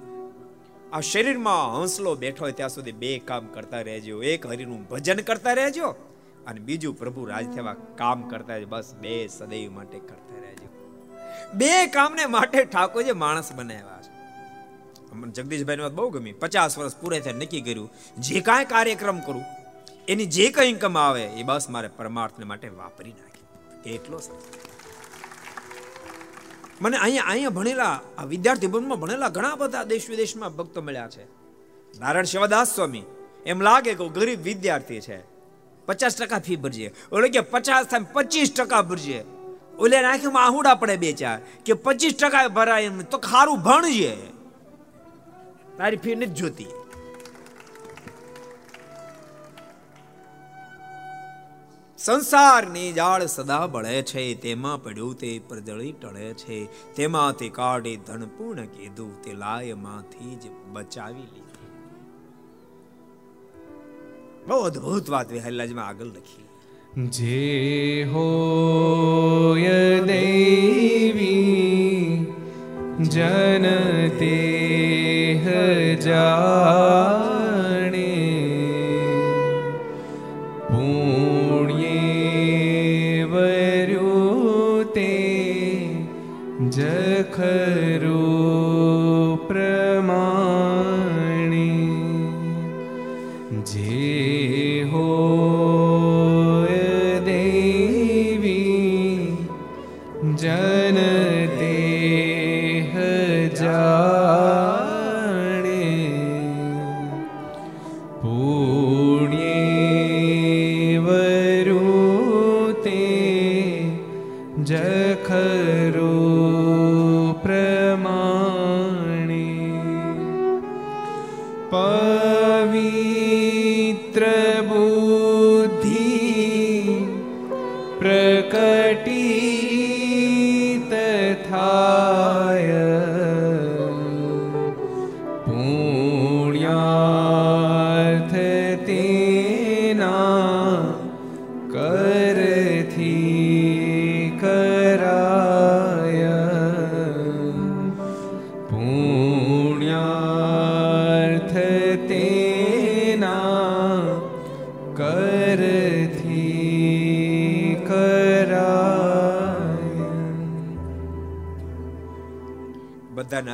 [0.94, 4.24] આ શરીરમાં હંસલો બેઠો હોય ત્યાં સુધી બે કામ કરતા રહેજો.
[4.24, 5.90] એક હરિનું ભજન કરતા રહેજો
[6.48, 8.70] અને બીજું પ્રભુ રાજ થવા કામ કરતા રહેજો.
[8.70, 10.68] બસ બે સદૈવ માટે કરતા રહેજો.
[11.54, 14.12] બે કામને માટે ઠાકોરજી માણસ બનાવ્યા છે.
[15.12, 16.32] અમને જગદીશભાઈની વાત બહુ ગમી.
[16.34, 19.46] પચાસ વર્ષ પૂરે થયા નક્કી કર્યું, જે કાંઈ કાર્યક્રમ કરું,
[20.08, 23.94] એની જે કંઈ ઇન્કમ આવે, એ બસ મારે પરમાર્થને માટે વાપરી નાખી.
[23.94, 24.71] એટલો સરસ
[26.82, 31.24] મને અહીંયા અહીંયા ભણેલા આ વિદ્યાર્થી ભવનમાં ભણેલા ઘણા બધા દેશ વિદેશમાં ભક્તો મળ્યા છે.
[32.00, 33.06] નારાયણ શિવદાસ સ્વામી,
[33.46, 35.18] એમ લાગે કે ગરીબ વિદ્યાર્થી છે.
[35.88, 36.88] પચાસ ટકા ફી ભરજે.
[37.12, 39.20] ઓલે કે પચાસ થાય પચીસ ટકા ભરજે.
[39.80, 44.14] ઓલે આંખીમાં આહુડા પડે બે ચાર, કે પચીસ ટકા ભરાય એમ તો ખારું ભણજે.
[45.78, 46.72] તારી ફી નથી જોતી.
[52.06, 56.66] સંસારની જાળ સદા બળે છે, તેમાં પડ્યું તે પ્રજળી ટળે છે.
[56.96, 61.42] તેમાંથી કાઢી ધન પૂર્ણ કીધું, તે લાયમાંથી જ બચાવી લીધી.
[64.48, 66.48] બહુ અદ્ભુત વાત વિહલ્લાજમાં આગળ લખી.
[67.08, 71.26] જે હોય દેવી,
[73.02, 73.66] જન
[74.10, 74.36] તે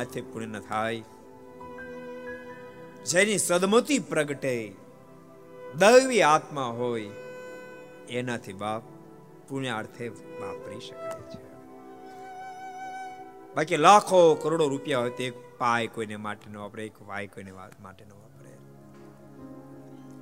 [0.08, 1.02] હાથે પુણ્ય થાય.
[3.06, 4.72] જેની સદમતી પ્રગટે,
[5.74, 7.10] દૈવી આત્મા હોય,
[8.10, 8.82] એનાથી બાપ
[9.48, 11.42] પુણ્યાર્થે વાપરી શકાય છે.
[13.54, 17.52] બાકી લાખો કરોડો રૂપિયા હોય તો એક પાય કોઈને માટે ન વાપરે, એક વાય કોઈને
[17.52, 18.52] માટે ન વાપરે.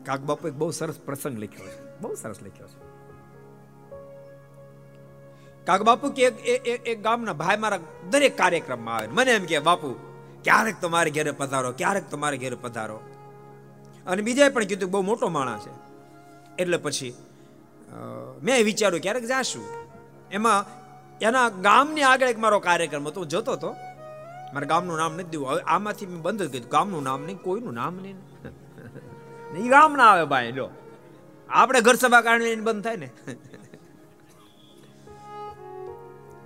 [0.05, 2.86] કાક બાપુ એક બહુ સરસ પ્રસંગ લખ્યો છે, બહુ સરસ લખ્યો છે.
[5.67, 6.27] કાક બાપુ કે
[6.93, 9.89] એક ગામના ભાઈ મારા દરેક કાર્યક્રમમાં આવે મને એમ કે, બાપુ,
[10.45, 12.99] ક્યારેક તમારે ઘેરે પધારો, ક્યારેક તમારે ઘેરે પધારો.
[14.07, 15.73] અને બીજાએ પણ કીધું બહુ મોટો માણસ છે.
[16.63, 17.15] એટલે પછી
[18.43, 19.67] મેં વિચાર્યું ક્યારેક જાશું.
[20.33, 20.61] એમાં
[21.21, 23.71] એના ગામની આગળ એક મારો કાર્યક્રમ હતો જતો હતો.
[24.55, 27.95] મારા ગામનું નામ નથી દેવું હવે આમાંથી મેં બંધ કીધું ગામનું નામ નહીં, કોઈનું નામ
[28.03, 28.19] નહીં.
[29.57, 30.67] એ ગામ ના આવે ભાઈ લો
[31.49, 33.09] આપણે ઘર સભા કારણે બંધ થાય ને.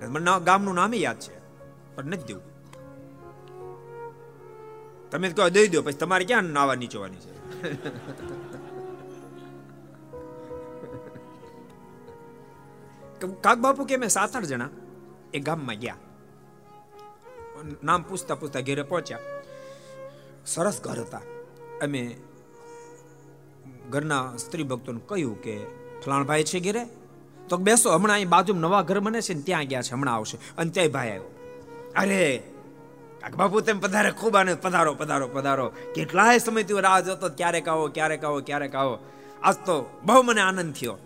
[0.08, 1.34] મને ગામનું નામ યાદ છે,
[1.94, 2.46] પણ નથી દેવું.
[5.10, 7.32] તમે કહો, દઈ દો, પછી તમારે ક્યાં નાવા નીચવાની છે?
[13.42, 14.70] કાક બાપુ કે મેં સાત આઠ જણા
[15.34, 15.96] એ ગામમાં ગયા.
[17.82, 19.20] નામ પૂછતા પૂછતા ઘેરે પહોંચ્યા.
[20.46, 21.20] સરસ ઘર હતા.
[21.82, 22.16] અમે
[23.90, 25.54] ઘરના સ્ત્રી ભક્તોને કહ્યું કે,
[26.04, 26.82] ફલાણભાઈ છે ઘેરે?
[27.50, 30.38] તો બેસો, હમણાં અહીં બાજુ નવા ઘર બને છે ને ત્યાં ગયા છે, હમણાં આવશે.
[30.58, 31.36] અને ત્યાં ભાઈ આવ્યો.
[31.96, 32.42] અરે,
[33.20, 35.72] કાક બાપુ તેમ પધારે, ખૂબ આને પધારો પધારો પધારો.
[35.94, 38.98] કેટલાય સમયથી રાહ જોતો, ક્યારેક આવો ક્યારેક આવો ક્યારેક આવો.
[39.42, 40.98] આજ તો બહુ મને આનંદ થયો.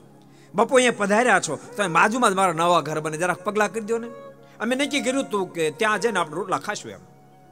[0.54, 3.16] બાપુ અહીંયા પધાર્યા છો તમે બાજુમાં જ મારા નવા ઘર બને.
[3.16, 4.08] જરાક પગલા કરી દો ને.
[4.60, 6.98] અમે નક્કી કર્યું હતું કે ત્યાં જઈને આપણે રોટલા ખાશું એમ.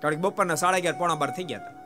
[0.01, 1.82] કારણ કે બપોરના સાડા અગિયાર, પોણા બાર થઈ ગયા હતા.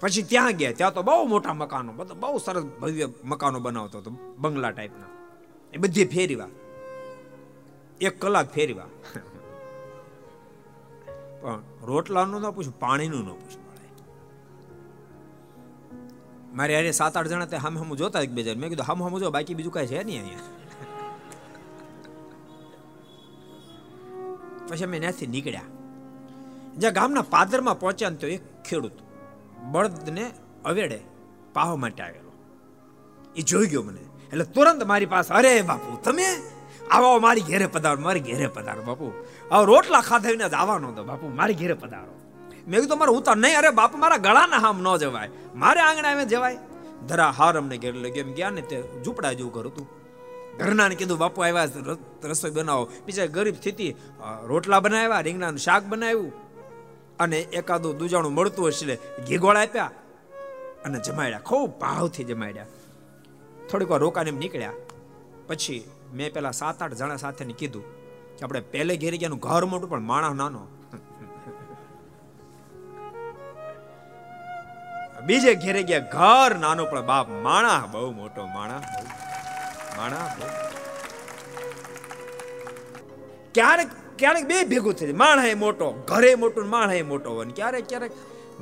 [0.00, 0.72] પછી ત્યાં ગયા.
[0.72, 5.06] ત્યાં તો બહુ મોટા મકાનો બધા બહુ સરસ ભવ્ય મકાનો બનાવતો હતો, બંગલા ટાઈપના.
[5.72, 6.48] એ બધી ફેરવા.
[8.00, 8.84] એક કલાક ફેરવા.
[11.40, 13.66] પણ રોટલાનું ન પૂછ્યું પાણીનું ન પૂછ્યું
[16.56, 16.76] મારે.
[16.76, 19.18] અરે સાત આઠ જણા તે હમ હમ જોતા એક બે જણ મેં કીધું, હમ હમ
[19.18, 20.44] જો, બાકી બીજું કાંઈ છે નહીં અહીંયા.
[24.68, 25.62] પછી અમે ત્યાંથી નીકળ્યા.
[26.76, 29.05] જ્યાં ગામના પાદરમાં પહોંચ્યા ને તો એક ખેડૂત
[29.72, 30.30] બળદને
[30.64, 31.00] અવેડે
[31.54, 32.32] પાહો માટે આવેલો.
[33.36, 34.00] એ જોઈ ગયો મને.
[34.00, 36.24] એટલે તુરંત મારી પાસે, અરે બાપુ, તમે
[36.90, 39.12] આવો, મારી ઘેરે પધારો, મારી ઘેરે પધારો, બાપુ.
[39.50, 42.14] હવે રોટલા ખાધા વિના જ આવવાનો હતો, બાપુ, મારી ઘેરે પધારો.
[42.68, 43.58] મેં કીધું મારે ઉતાર નહીં.
[43.58, 45.30] અરે બાપુ, મારા ગળાના હામ ન જવાય.
[45.54, 46.58] મારે આંગણે આવે જવાય.
[47.08, 49.88] ધરા હાર અમને ઘેર લઈ એમ ગયા ને તે ઝૂંપડા જેવું ઘર હતું.
[50.58, 51.68] ઘરનાને કીધું, બાપુ, આવ્યા
[52.24, 52.84] રસોઈ બનાવો.
[53.06, 53.94] બીજા ગરીબ સ્થિતિ
[54.44, 56.32] રોટલા બનાવ્યા, રીંગણાનું શાક બનાવ્યું.
[57.20, 58.96] અને એકાદું દૂજાણું મળતું હશે
[59.28, 59.90] ઘીગોળ આપ્યા
[60.84, 61.38] અને જમાડ્યા.
[61.38, 62.66] ખૂબ ભાવથી જમાડ્યા.
[63.70, 64.72] થોડીક વાર રોકાને નીકળ્યા.
[65.46, 67.84] પછી મેં પેલા સાત આઠ જણા સાથે કીધું
[68.36, 70.62] કે આપણે પહેલે ઘેરી ગયાનું ઘર મોટું, પણ માણસ નાનો.
[75.26, 78.82] બીજે ઘેરે ગયા ઘર નાનો, પણ બાપ માણા બહુ મોટો માણા
[79.98, 80.26] માણા
[83.54, 85.14] ક્યારેક ક્યારેક બે ભેગું થઈ જાય.
[85.14, 87.46] માણા એ મોટો, ઘરે મોટું માણા હે મોટો હોય.
[87.46, 88.12] ક્યારેક ક્યારેક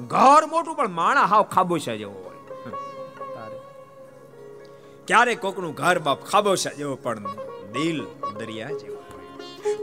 [0.09, 2.41] ઘર મોટું પણ માણા હાવ ખાબોશા જેવો હોય.
[5.07, 7.27] ક્યારેક કોકનું ઘર બાપ ખાબોશા જેવો પણ
[7.73, 8.05] દિલ
[8.39, 8.95] દરિયા જેવો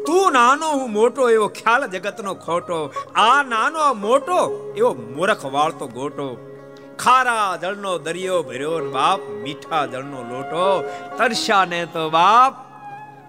[0.05, 2.93] તું નાનો, હું મોટો એવો ખ્યાલ જગતનો ખોટો.
[3.15, 4.38] આ નાનો મોટો
[4.78, 6.28] એવો મૂરખ વાળતો ગોટો.
[6.99, 10.65] ખારા જળનો દરિયો ભર્યો બાપ મીઠા જળનો લોટો.
[11.17, 12.53] તરસ્યાને તો બાપ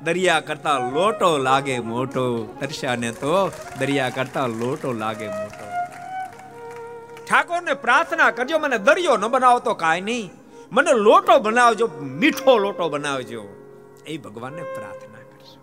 [0.05, 2.45] દરિયા કરતા લોટો લાગે મોટો.
[2.61, 5.65] તરસ્યાને તો દરિયા કરતા લોટો લાગે મોટો.
[7.29, 10.31] ઠાકોરને પ્રાર્થના કરજો, મને દરિયો ન બનાવતો કાંઈ નહીં.
[10.73, 13.45] મને લોટો બનાવજો, મીઠો લોટો બનાવજો.
[14.07, 15.61] એ ભગવાનને પ્રાર્થના કરજો.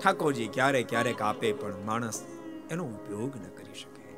[0.00, 2.22] ઠાકોરજી ક્યારે ક્યારેક આપે પણ માણસ
[2.70, 4.16] એનો ઉપયોગ ન કરી શકે.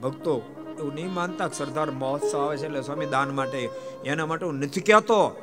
[0.00, 3.68] ભક્તો એવું નહીં માનતા સરદાર મહોત્સવ આવે છે એટલે સ્વામી દાન માટે.
[4.04, 5.36] એના માટે હું નથી કહેતો.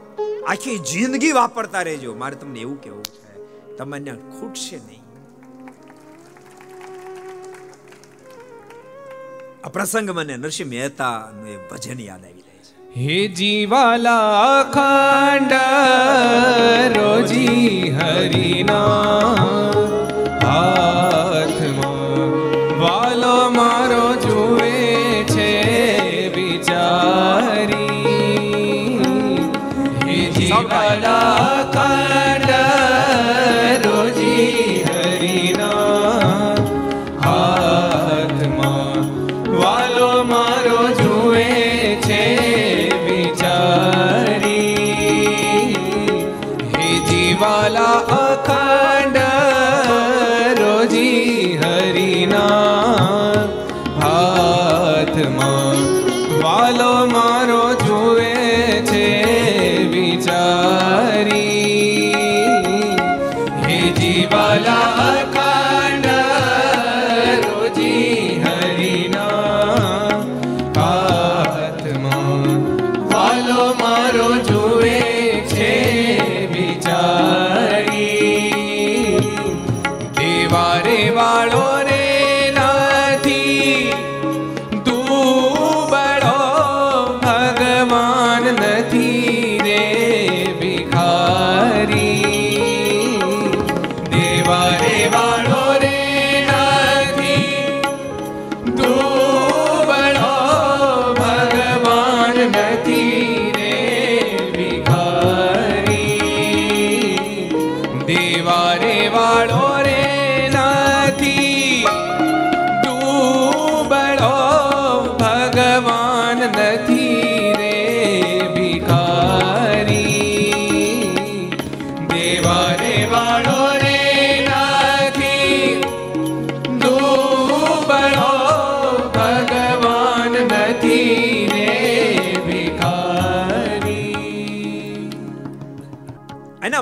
[0.47, 2.15] આખી જિંદગી વાપરતા રહેજો.
[2.15, 3.19] મારે તમને એવું કેવું છે.
[3.77, 4.99] તમને ખૂટશે નહીં.
[9.63, 12.99] આ પ્રસંગ મને નરસિંહ મહેતા એ ભજન યાદ આવી જાય છે.
[12.99, 15.51] હે જીવાલા ખાંડ
[16.97, 19.58] રોજી હરિના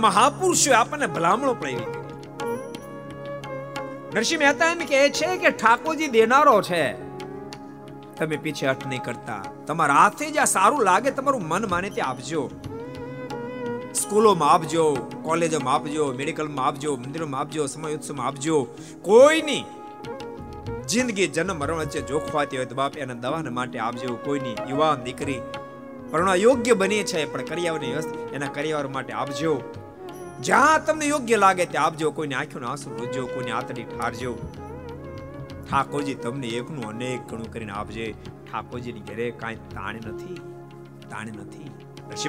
[0.07, 1.81] જૂના મહાપુરુષોએ આપણને ભલામણો પણ
[4.13, 6.83] નરસિંહ મહેતા એમ કહે છે કે ઠાકોરજી દેનારો છે.
[8.17, 9.43] તમે પીછે હટ નહીં કરતા.
[9.67, 12.43] તમારા હાથે જ્યાં સારું લાગે તમારું મન માને તે આપજો
[13.93, 14.85] સ્કૂલોમાં આપજો
[15.23, 18.67] કોલેજોમાં આપજો મેડિકલમાં આપજો મંદિરોમાં આપજો સમય ઉત્સવમાં આપજો
[19.01, 19.63] કોઈની
[20.87, 25.41] જિંદગી જન્મ મરણ વચ્ચે જોખવાતી હોય તો બાપ એના દવાને માટે આપજો કોઈની યુવાન દીકરી.
[26.11, 29.53] પરણવા યોગ્ય બની છે, પણ કરિયાવરની વ્યવસ્થા એના કરિયાવર માટે આપજો
[30.41, 34.31] જ્યાં તમને યોગ્ય લાગે તે આપજો, કોઈને આંખોના આંસુ રોજો કોઈની આતડી ઠારજો.
[35.69, 38.05] ઠાકોરજી તમને એકનું અનેક ગણું કરીને આપજે.
[38.51, 40.37] ઠાકોરજીની ઘરે કાંઈ તાણ નથી
[41.09, 41.69] તાણ નથી.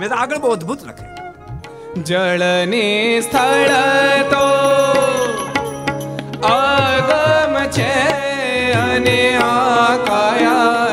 [0.00, 1.06] મહેતા, આગળ બહુ અદ્ભુત લખે.
[2.02, 2.84] જળને
[3.20, 3.72] સ્થળ
[4.32, 4.44] તો
[6.48, 7.92] આગમ છે
[8.72, 10.87] અને આ કાયા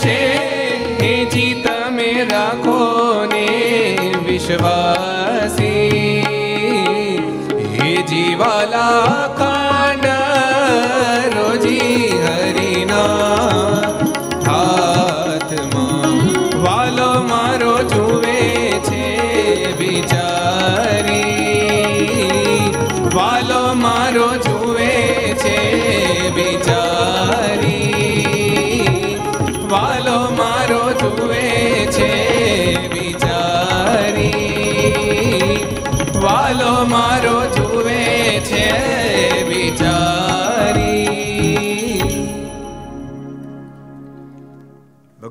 [0.00, 2.78] આપશે જી તમે રાખો
[3.32, 3.46] ને
[4.26, 5.74] વિશ્વાસી.
[7.74, 9.28] હે જીવાલા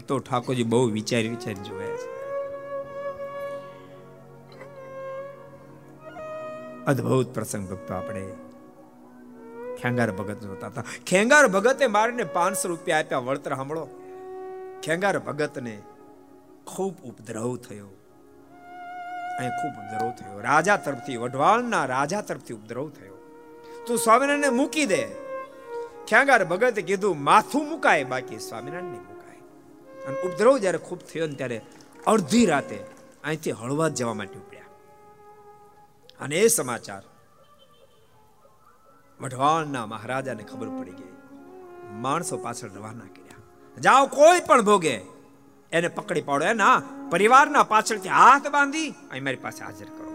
[0.09, 2.07] ભક્તો ઠાકોરજી બહુ વિચારી વિચારી જોયા છે.
[6.85, 8.33] અદ્ભુત પ્રસંગ ભક્તો આપણે
[9.81, 10.83] ખેંગાર ભગત જોતા હતા.
[11.07, 13.87] ખેંગાર ભગતે મારીને પાંચસો રૂપિયા આપ્યા, વળતર સાંભળો.
[14.83, 15.81] ખેંગાર ભગતને
[16.65, 17.87] ખૂબ ઉપદ્રવ થયો.
[19.39, 20.39] અહીં ખૂબ ઉપદ્રવ થયો.
[20.39, 23.13] રાજા તરફથી, વઢવાણના રાજા તરફથી ઉપદ્રવ થયો.
[23.87, 25.07] તું સ્વામિનારાયણને મૂકી દે.
[26.07, 28.39] ખેંગાર ભગતે કીધું, માથું મુકાય બાકી.
[28.39, 29.08] સ્વામિનારાયણ
[30.09, 31.61] અને ઉપદ્રવ જ્યારે ખૂબ થયો ને ત્યારે
[32.07, 32.85] અડધી રાતે
[33.23, 34.61] અહીંથી હળવદ જવા માટે ઉપડ્યા.
[36.21, 37.03] અને એ સમાચાર
[39.21, 41.11] વઢવાણના મહારાજાને ખબર પડી ગઈ.
[41.91, 43.35] માણસો પાછળ રવાના કર્યા.
[43.79, 45.01] જાઓ, કોઈ પણ ભોગે
[45.71, 46.45] એને પકડી પાડો.
[46.45, 46.81] એના
[47.11, 50.11] પરિવારના પાછળથી હાથ બાંધી અહીં મારી પાસે હાજર કરો.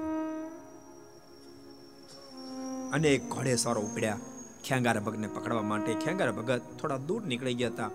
[2.93, 4.19] અને ઘોડે સારો ઉપડ્યા.
[4.65, 5.95] ખેંગારા ભગતને પકડવા માટે.
[5.95, 7.91] ખેંગાર ભગત થોડા દૂર નીકળી ગયા હતા.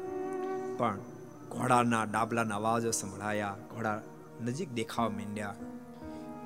[0.77, 0.97] પણ
[1.51, 3.97] ઘોડાના ડાબલાના અવાજો સંભળાયા, ઘોડા
[4.41, 5.55] નજીક દેખાવા માંડ્યા.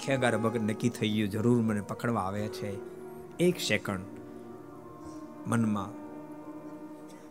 [0.03, 2.71] ખેંગાર ભગત નક્કી થઈ ગયું જરૂર મને પકડવા આવે છે.
[3.39, 4.05] એક સેકન્ડ
[5.47, 5.91] મનમાં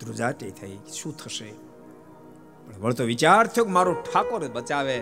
[0.01, 1.51] ધ્રુજાટી થઈ, શું થશે?
[2.67, 4.99] પણ વળતો વિચાર થયો કે મારો ઠાકોર બચાવે.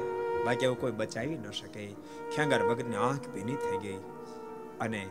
[0.46, 1.84] બાકી એવું કોઈ બચાવી ન શકે.
[2.36, 4.00] ખેંગાર ભગતની આંખ ભીની થઈ ગઈ
[4.80, 5.02] અને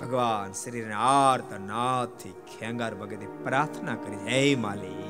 [0.00, 5.07] ભગવાન શરીરને આર્ત નાથથી ખેંગાર ભગતે પ્રાર્થના કરી, હે માલી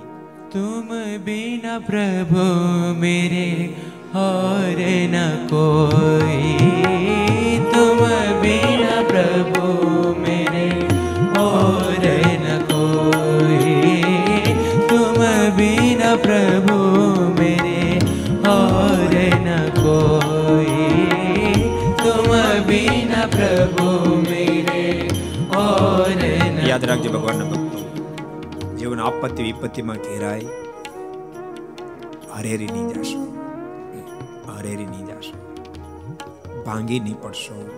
[0.53, 0.89] तुम
[1.26, 2.43] बिना प्रभु
[3.01, 3.49] मेरे
[4.15, 4.82] और
[5.13, 6.41] न कोई
[7.74, 7.99] तुम
[8.41, 9.66] बिना प्रभु
[29.29, 30.41] આપત્તિ વિપત્તિમાં ઘેરાય
[32.39, 33.20] હરેરી નહીં જાશો.
[34.53, 35.37] હરેરી નહીં જાશો.
[36.66, 37.70] ભાંગી નહીં પડશો.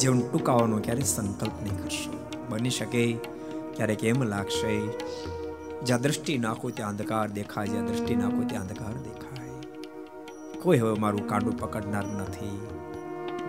[0.00, 2.28] જીવન ટૂંકાવાનો ક્યારે સંકલ્પ નહીં કરશો.
[2.48, 3.12] બની શકે
[3.76, 4.86] ક્યારેક એમ લાગશે,
[5.82, 9.48] જ્યાં દ્રષ્ટિ નાખો ત્યાં અંધકાર દેખાય, જ્યાં દ્રષ્ટિ નાખો ત્યાં અંધકાર દેખાય.
[10.62, 12.66] કોઈ હવે મારું કાંડું પકડનાર નથી.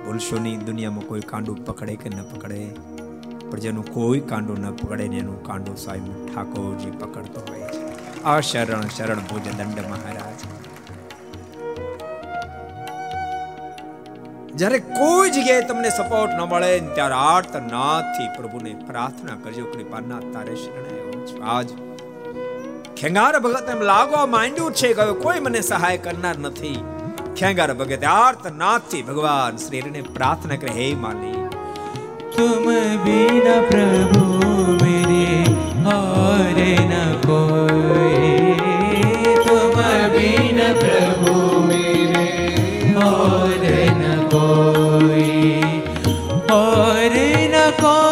[0.06, 2.70] ભૂલશો નહીં, દુનિયામાં કોઈ કાંડું પકડે કે ન પકડે.
[3.52, 7.84] પણ જેનું કોઈ કાંડું ન પકડે ને એનું કાંડું સ્વયં ઠાકોરજી પકડતો હોય છે.
[8.24, 10.48] આ શરણ શરણ ભુજ દંડ મહારાજ.
[14.56, 21.46] જ્યારે કોઈ જગ્યાએ તમને સપોર્ટ ન મળે ત્યારે આર્તનાથથી પ્રભુને પ્રાર્થના કરજો કૃપાના તારે શરણાયો
[21.56, 21.70] આજ
[22.98, 26.80] ખેંગાર ભગત એમ લાગવા માંડ્યું છે કે કોઈ મને સહાય કરનાર નથી.
[27.38, 31.39] ખેંગાર ભગત આર્તનાથથી ભગવાન શ્રીને પ્રાર્થના કરે, હે માલી
[32.40, 32.66] तुम
[33.06, 34.22] बिना प्रभु
[34.82, 35.26] मेरे
[35.94, 36.60] और
[36.92, 38.54] न कोई
[39.48, 39.76] तुम
[40.14, 41.34] बिना प्रभु
[41.64, 42.28] मेरे
[43.04, 43.66] और
[44.00, 45.28] न कोई
[46.52, 47.18] और
[47.56, 48.09] न कोई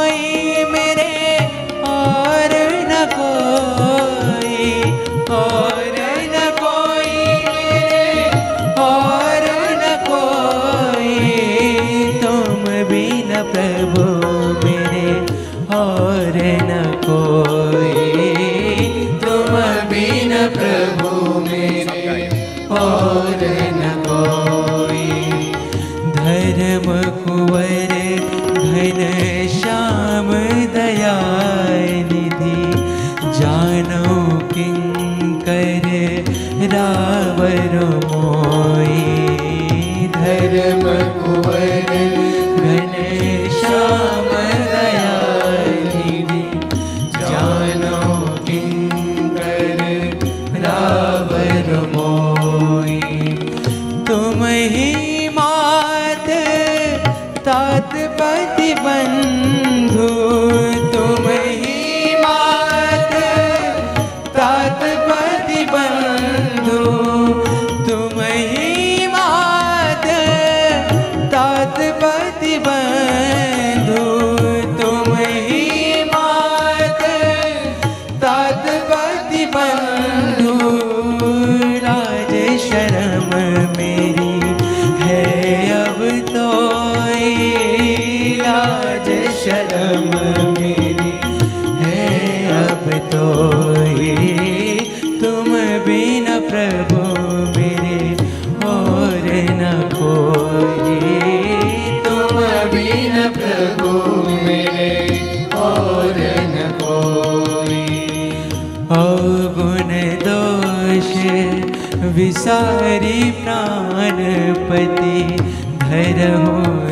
[114.07, 115.37] गणपति पति
[115.81, 116.19] धर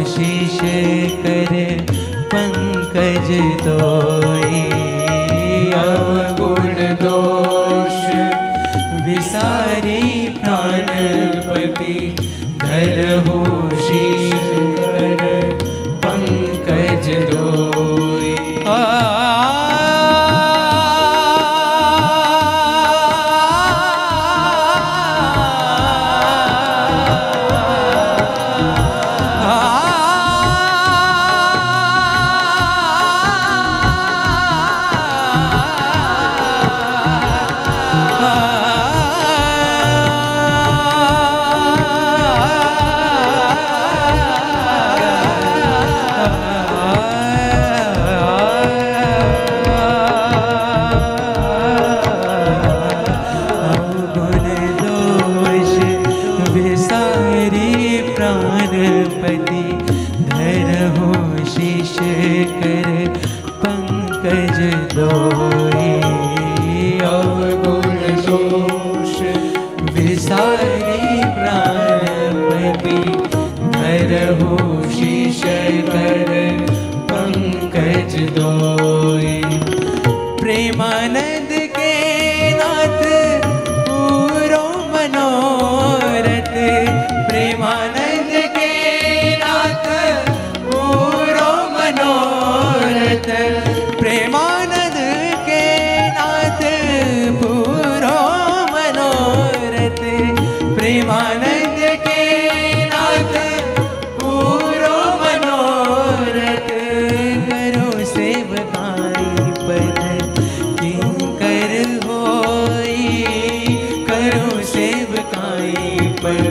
[0.05, 0.71] शिष्य
[2.33, 3.29] पङ्कज
[6.39, 8.01] गुण दोष
[9.05, 10.01] विसारी
[10.39, 11.95] प्राणपति
[12.63, 12.99] धर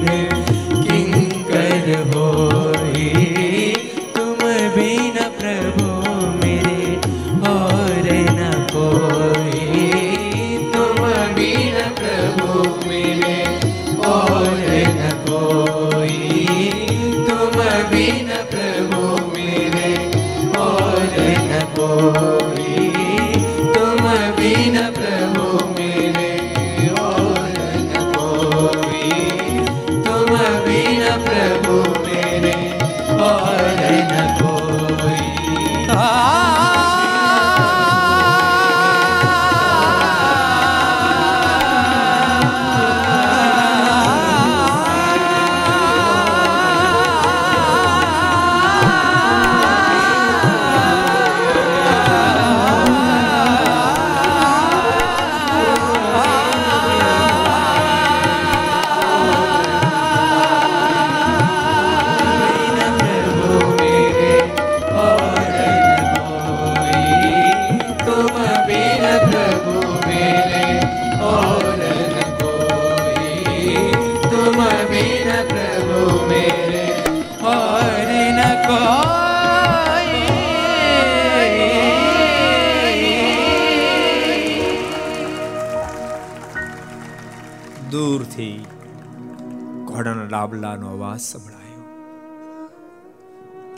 [0.02, 0.43] here.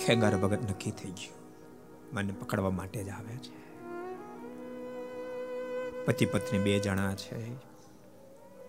[0.07, 1.37] ખેંગાર વગર નક્કી થઈ ગયું.
[2.15, 3.85] મને પકડવા માટે જ આવે છે.
[6.05, 7.55] પતિ પત્ની બે જણા છે.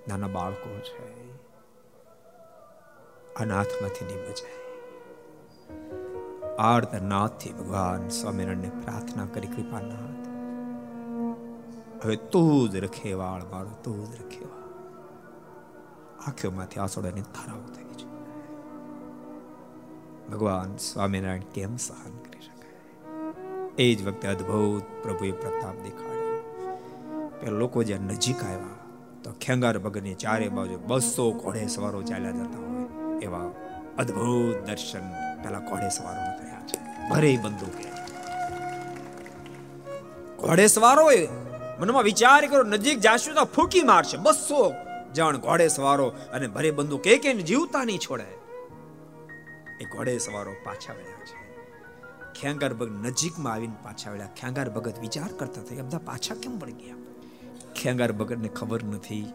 [0.08, 1.32] નાના બાળકો છે.
[3.36, 4.68] અનાથમાંથી નહીં બચાય
[6.60, 10.28] આર્તનાથથી ભગવાન સ્વામિનારાયણને પ્રાર્થના કરી કૃપાનાથ.
[12.06, 14.64] હવે તું જ રખેવાળ મારો તું જ રખેવાળ.
[16.28, 18.07] આંખોમાંથી આસોડાની ધારાઓ થઈ છે.
[20.32, 23.84] ભગવાન સ્વામિનારાયણ કેમ સહન કરી શકાય?
[23.84, 27.32] એ જ વખતે અદ્ભુત પ્રભુએ પ્રતાપ દેખાડ્યો.
[27.42, 28.78] પેલા લોકો જ્યાં નજીક આવ્યા,
[29.24, 33.52] તો ખેંગાર ભગતની ચારે બાજુ બસો ઘોડે સવારો ચાલ્યા જતા હોય, એવા
[33.98, 35.06] અદ્ભુત દર્શન
[35.44, 36.78] પેલા ઘોડે સવારો થયા છે.
[37.10, 37.90] ભરે બંદૂકે.
[40.38, 41.10] ઘોડે સવારો
[41.80, 44.18] મનમાં વિચાર કરો નજીક જાશું તો ફૂકી મારશે.
[44.18, 44.74] બસો
[45.14, 47.08] જણ ઘોડે સવારો અને ભરે બંદૂક.
[47.08, 48.37] એક જીવતા નહીં છોડે.
[49.82, 51.38] એ ઘોડે સવારો પાછા વળ્યા છે.
[52.38, 54.38] ખેંગાર ભગત નજીકમાં આવીને પાછા વળ્યા.
[54.40, 57.00] ખેંગાર ભગત વિચાર કરતા થયા બધા પાછા કેમ પડી ગયા?
[57.78, 59.28] ખેંગાર ભગતને ખબર નથી,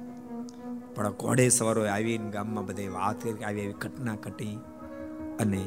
[0.94, 4.56] પણ ઘોડે સવારો આવીને ગામમાં બધે વાત કરી, આવી એવી ઘટના ઘટી
[5.40, 5.62] અને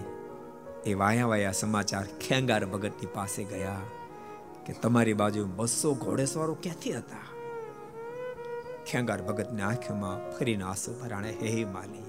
[0.86, 3.84] એ વાયા વાયા સમાચાર ખેંગાર ભગતની પાસે ગયા
[4.66, 7.28] કે તમારી બાજુ બસો ઘોડે સવારો ક્યાંથી હતા?
[8.88, 12.08] ખેંગાર ભગતની આંખમાં ફરીને આંસુ ભરાણે, હે માલી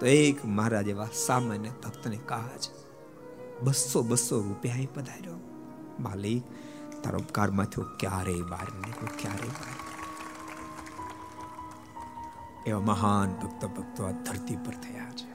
[0.00, 2.68] તો એક મારા જેવા સામાન્ય ભક્તને કાજ
[3.62, 5.38] બસો બસો રૂપિયા પધાર્યો.
[6.00, 6.44] માલિક,
[7.02, 9.76] તારો ઉપકારમાંથી હું ક્યારેય બહાર નીકળું, ક્યારેય બહાર
[12.66, 15.29] એવા મહાન ભક્ત ભક્તો આ ધરતી પર થયા છે.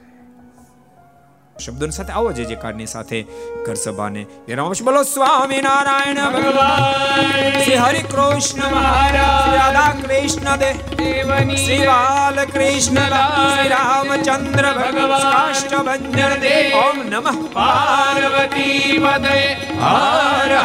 [1.64, 3.22] શબ્દોની સાથે આવો જે જે કારની સાથે
[3.66, 4.84] ઘર સભાને એના આપીશું.
[4.84, 7.62] બોલો સ્વામી નારાયણ ભગવાન.
[7.62, 15.32] શ્રી હરિ કૃષ્ણ મહારાજ રાધા કૃષ્ણ દેવ દેવની શ્રી બાલકૃષ્ણ શ્રી રામચંદ્ર ભગવાન.
[15.32, 17.48] કાષ્ટભંજન દેવ ઓમ નમઃ.
[17.52, 19.54] પાર્વતી પદે.
[19.82, 20.56] હર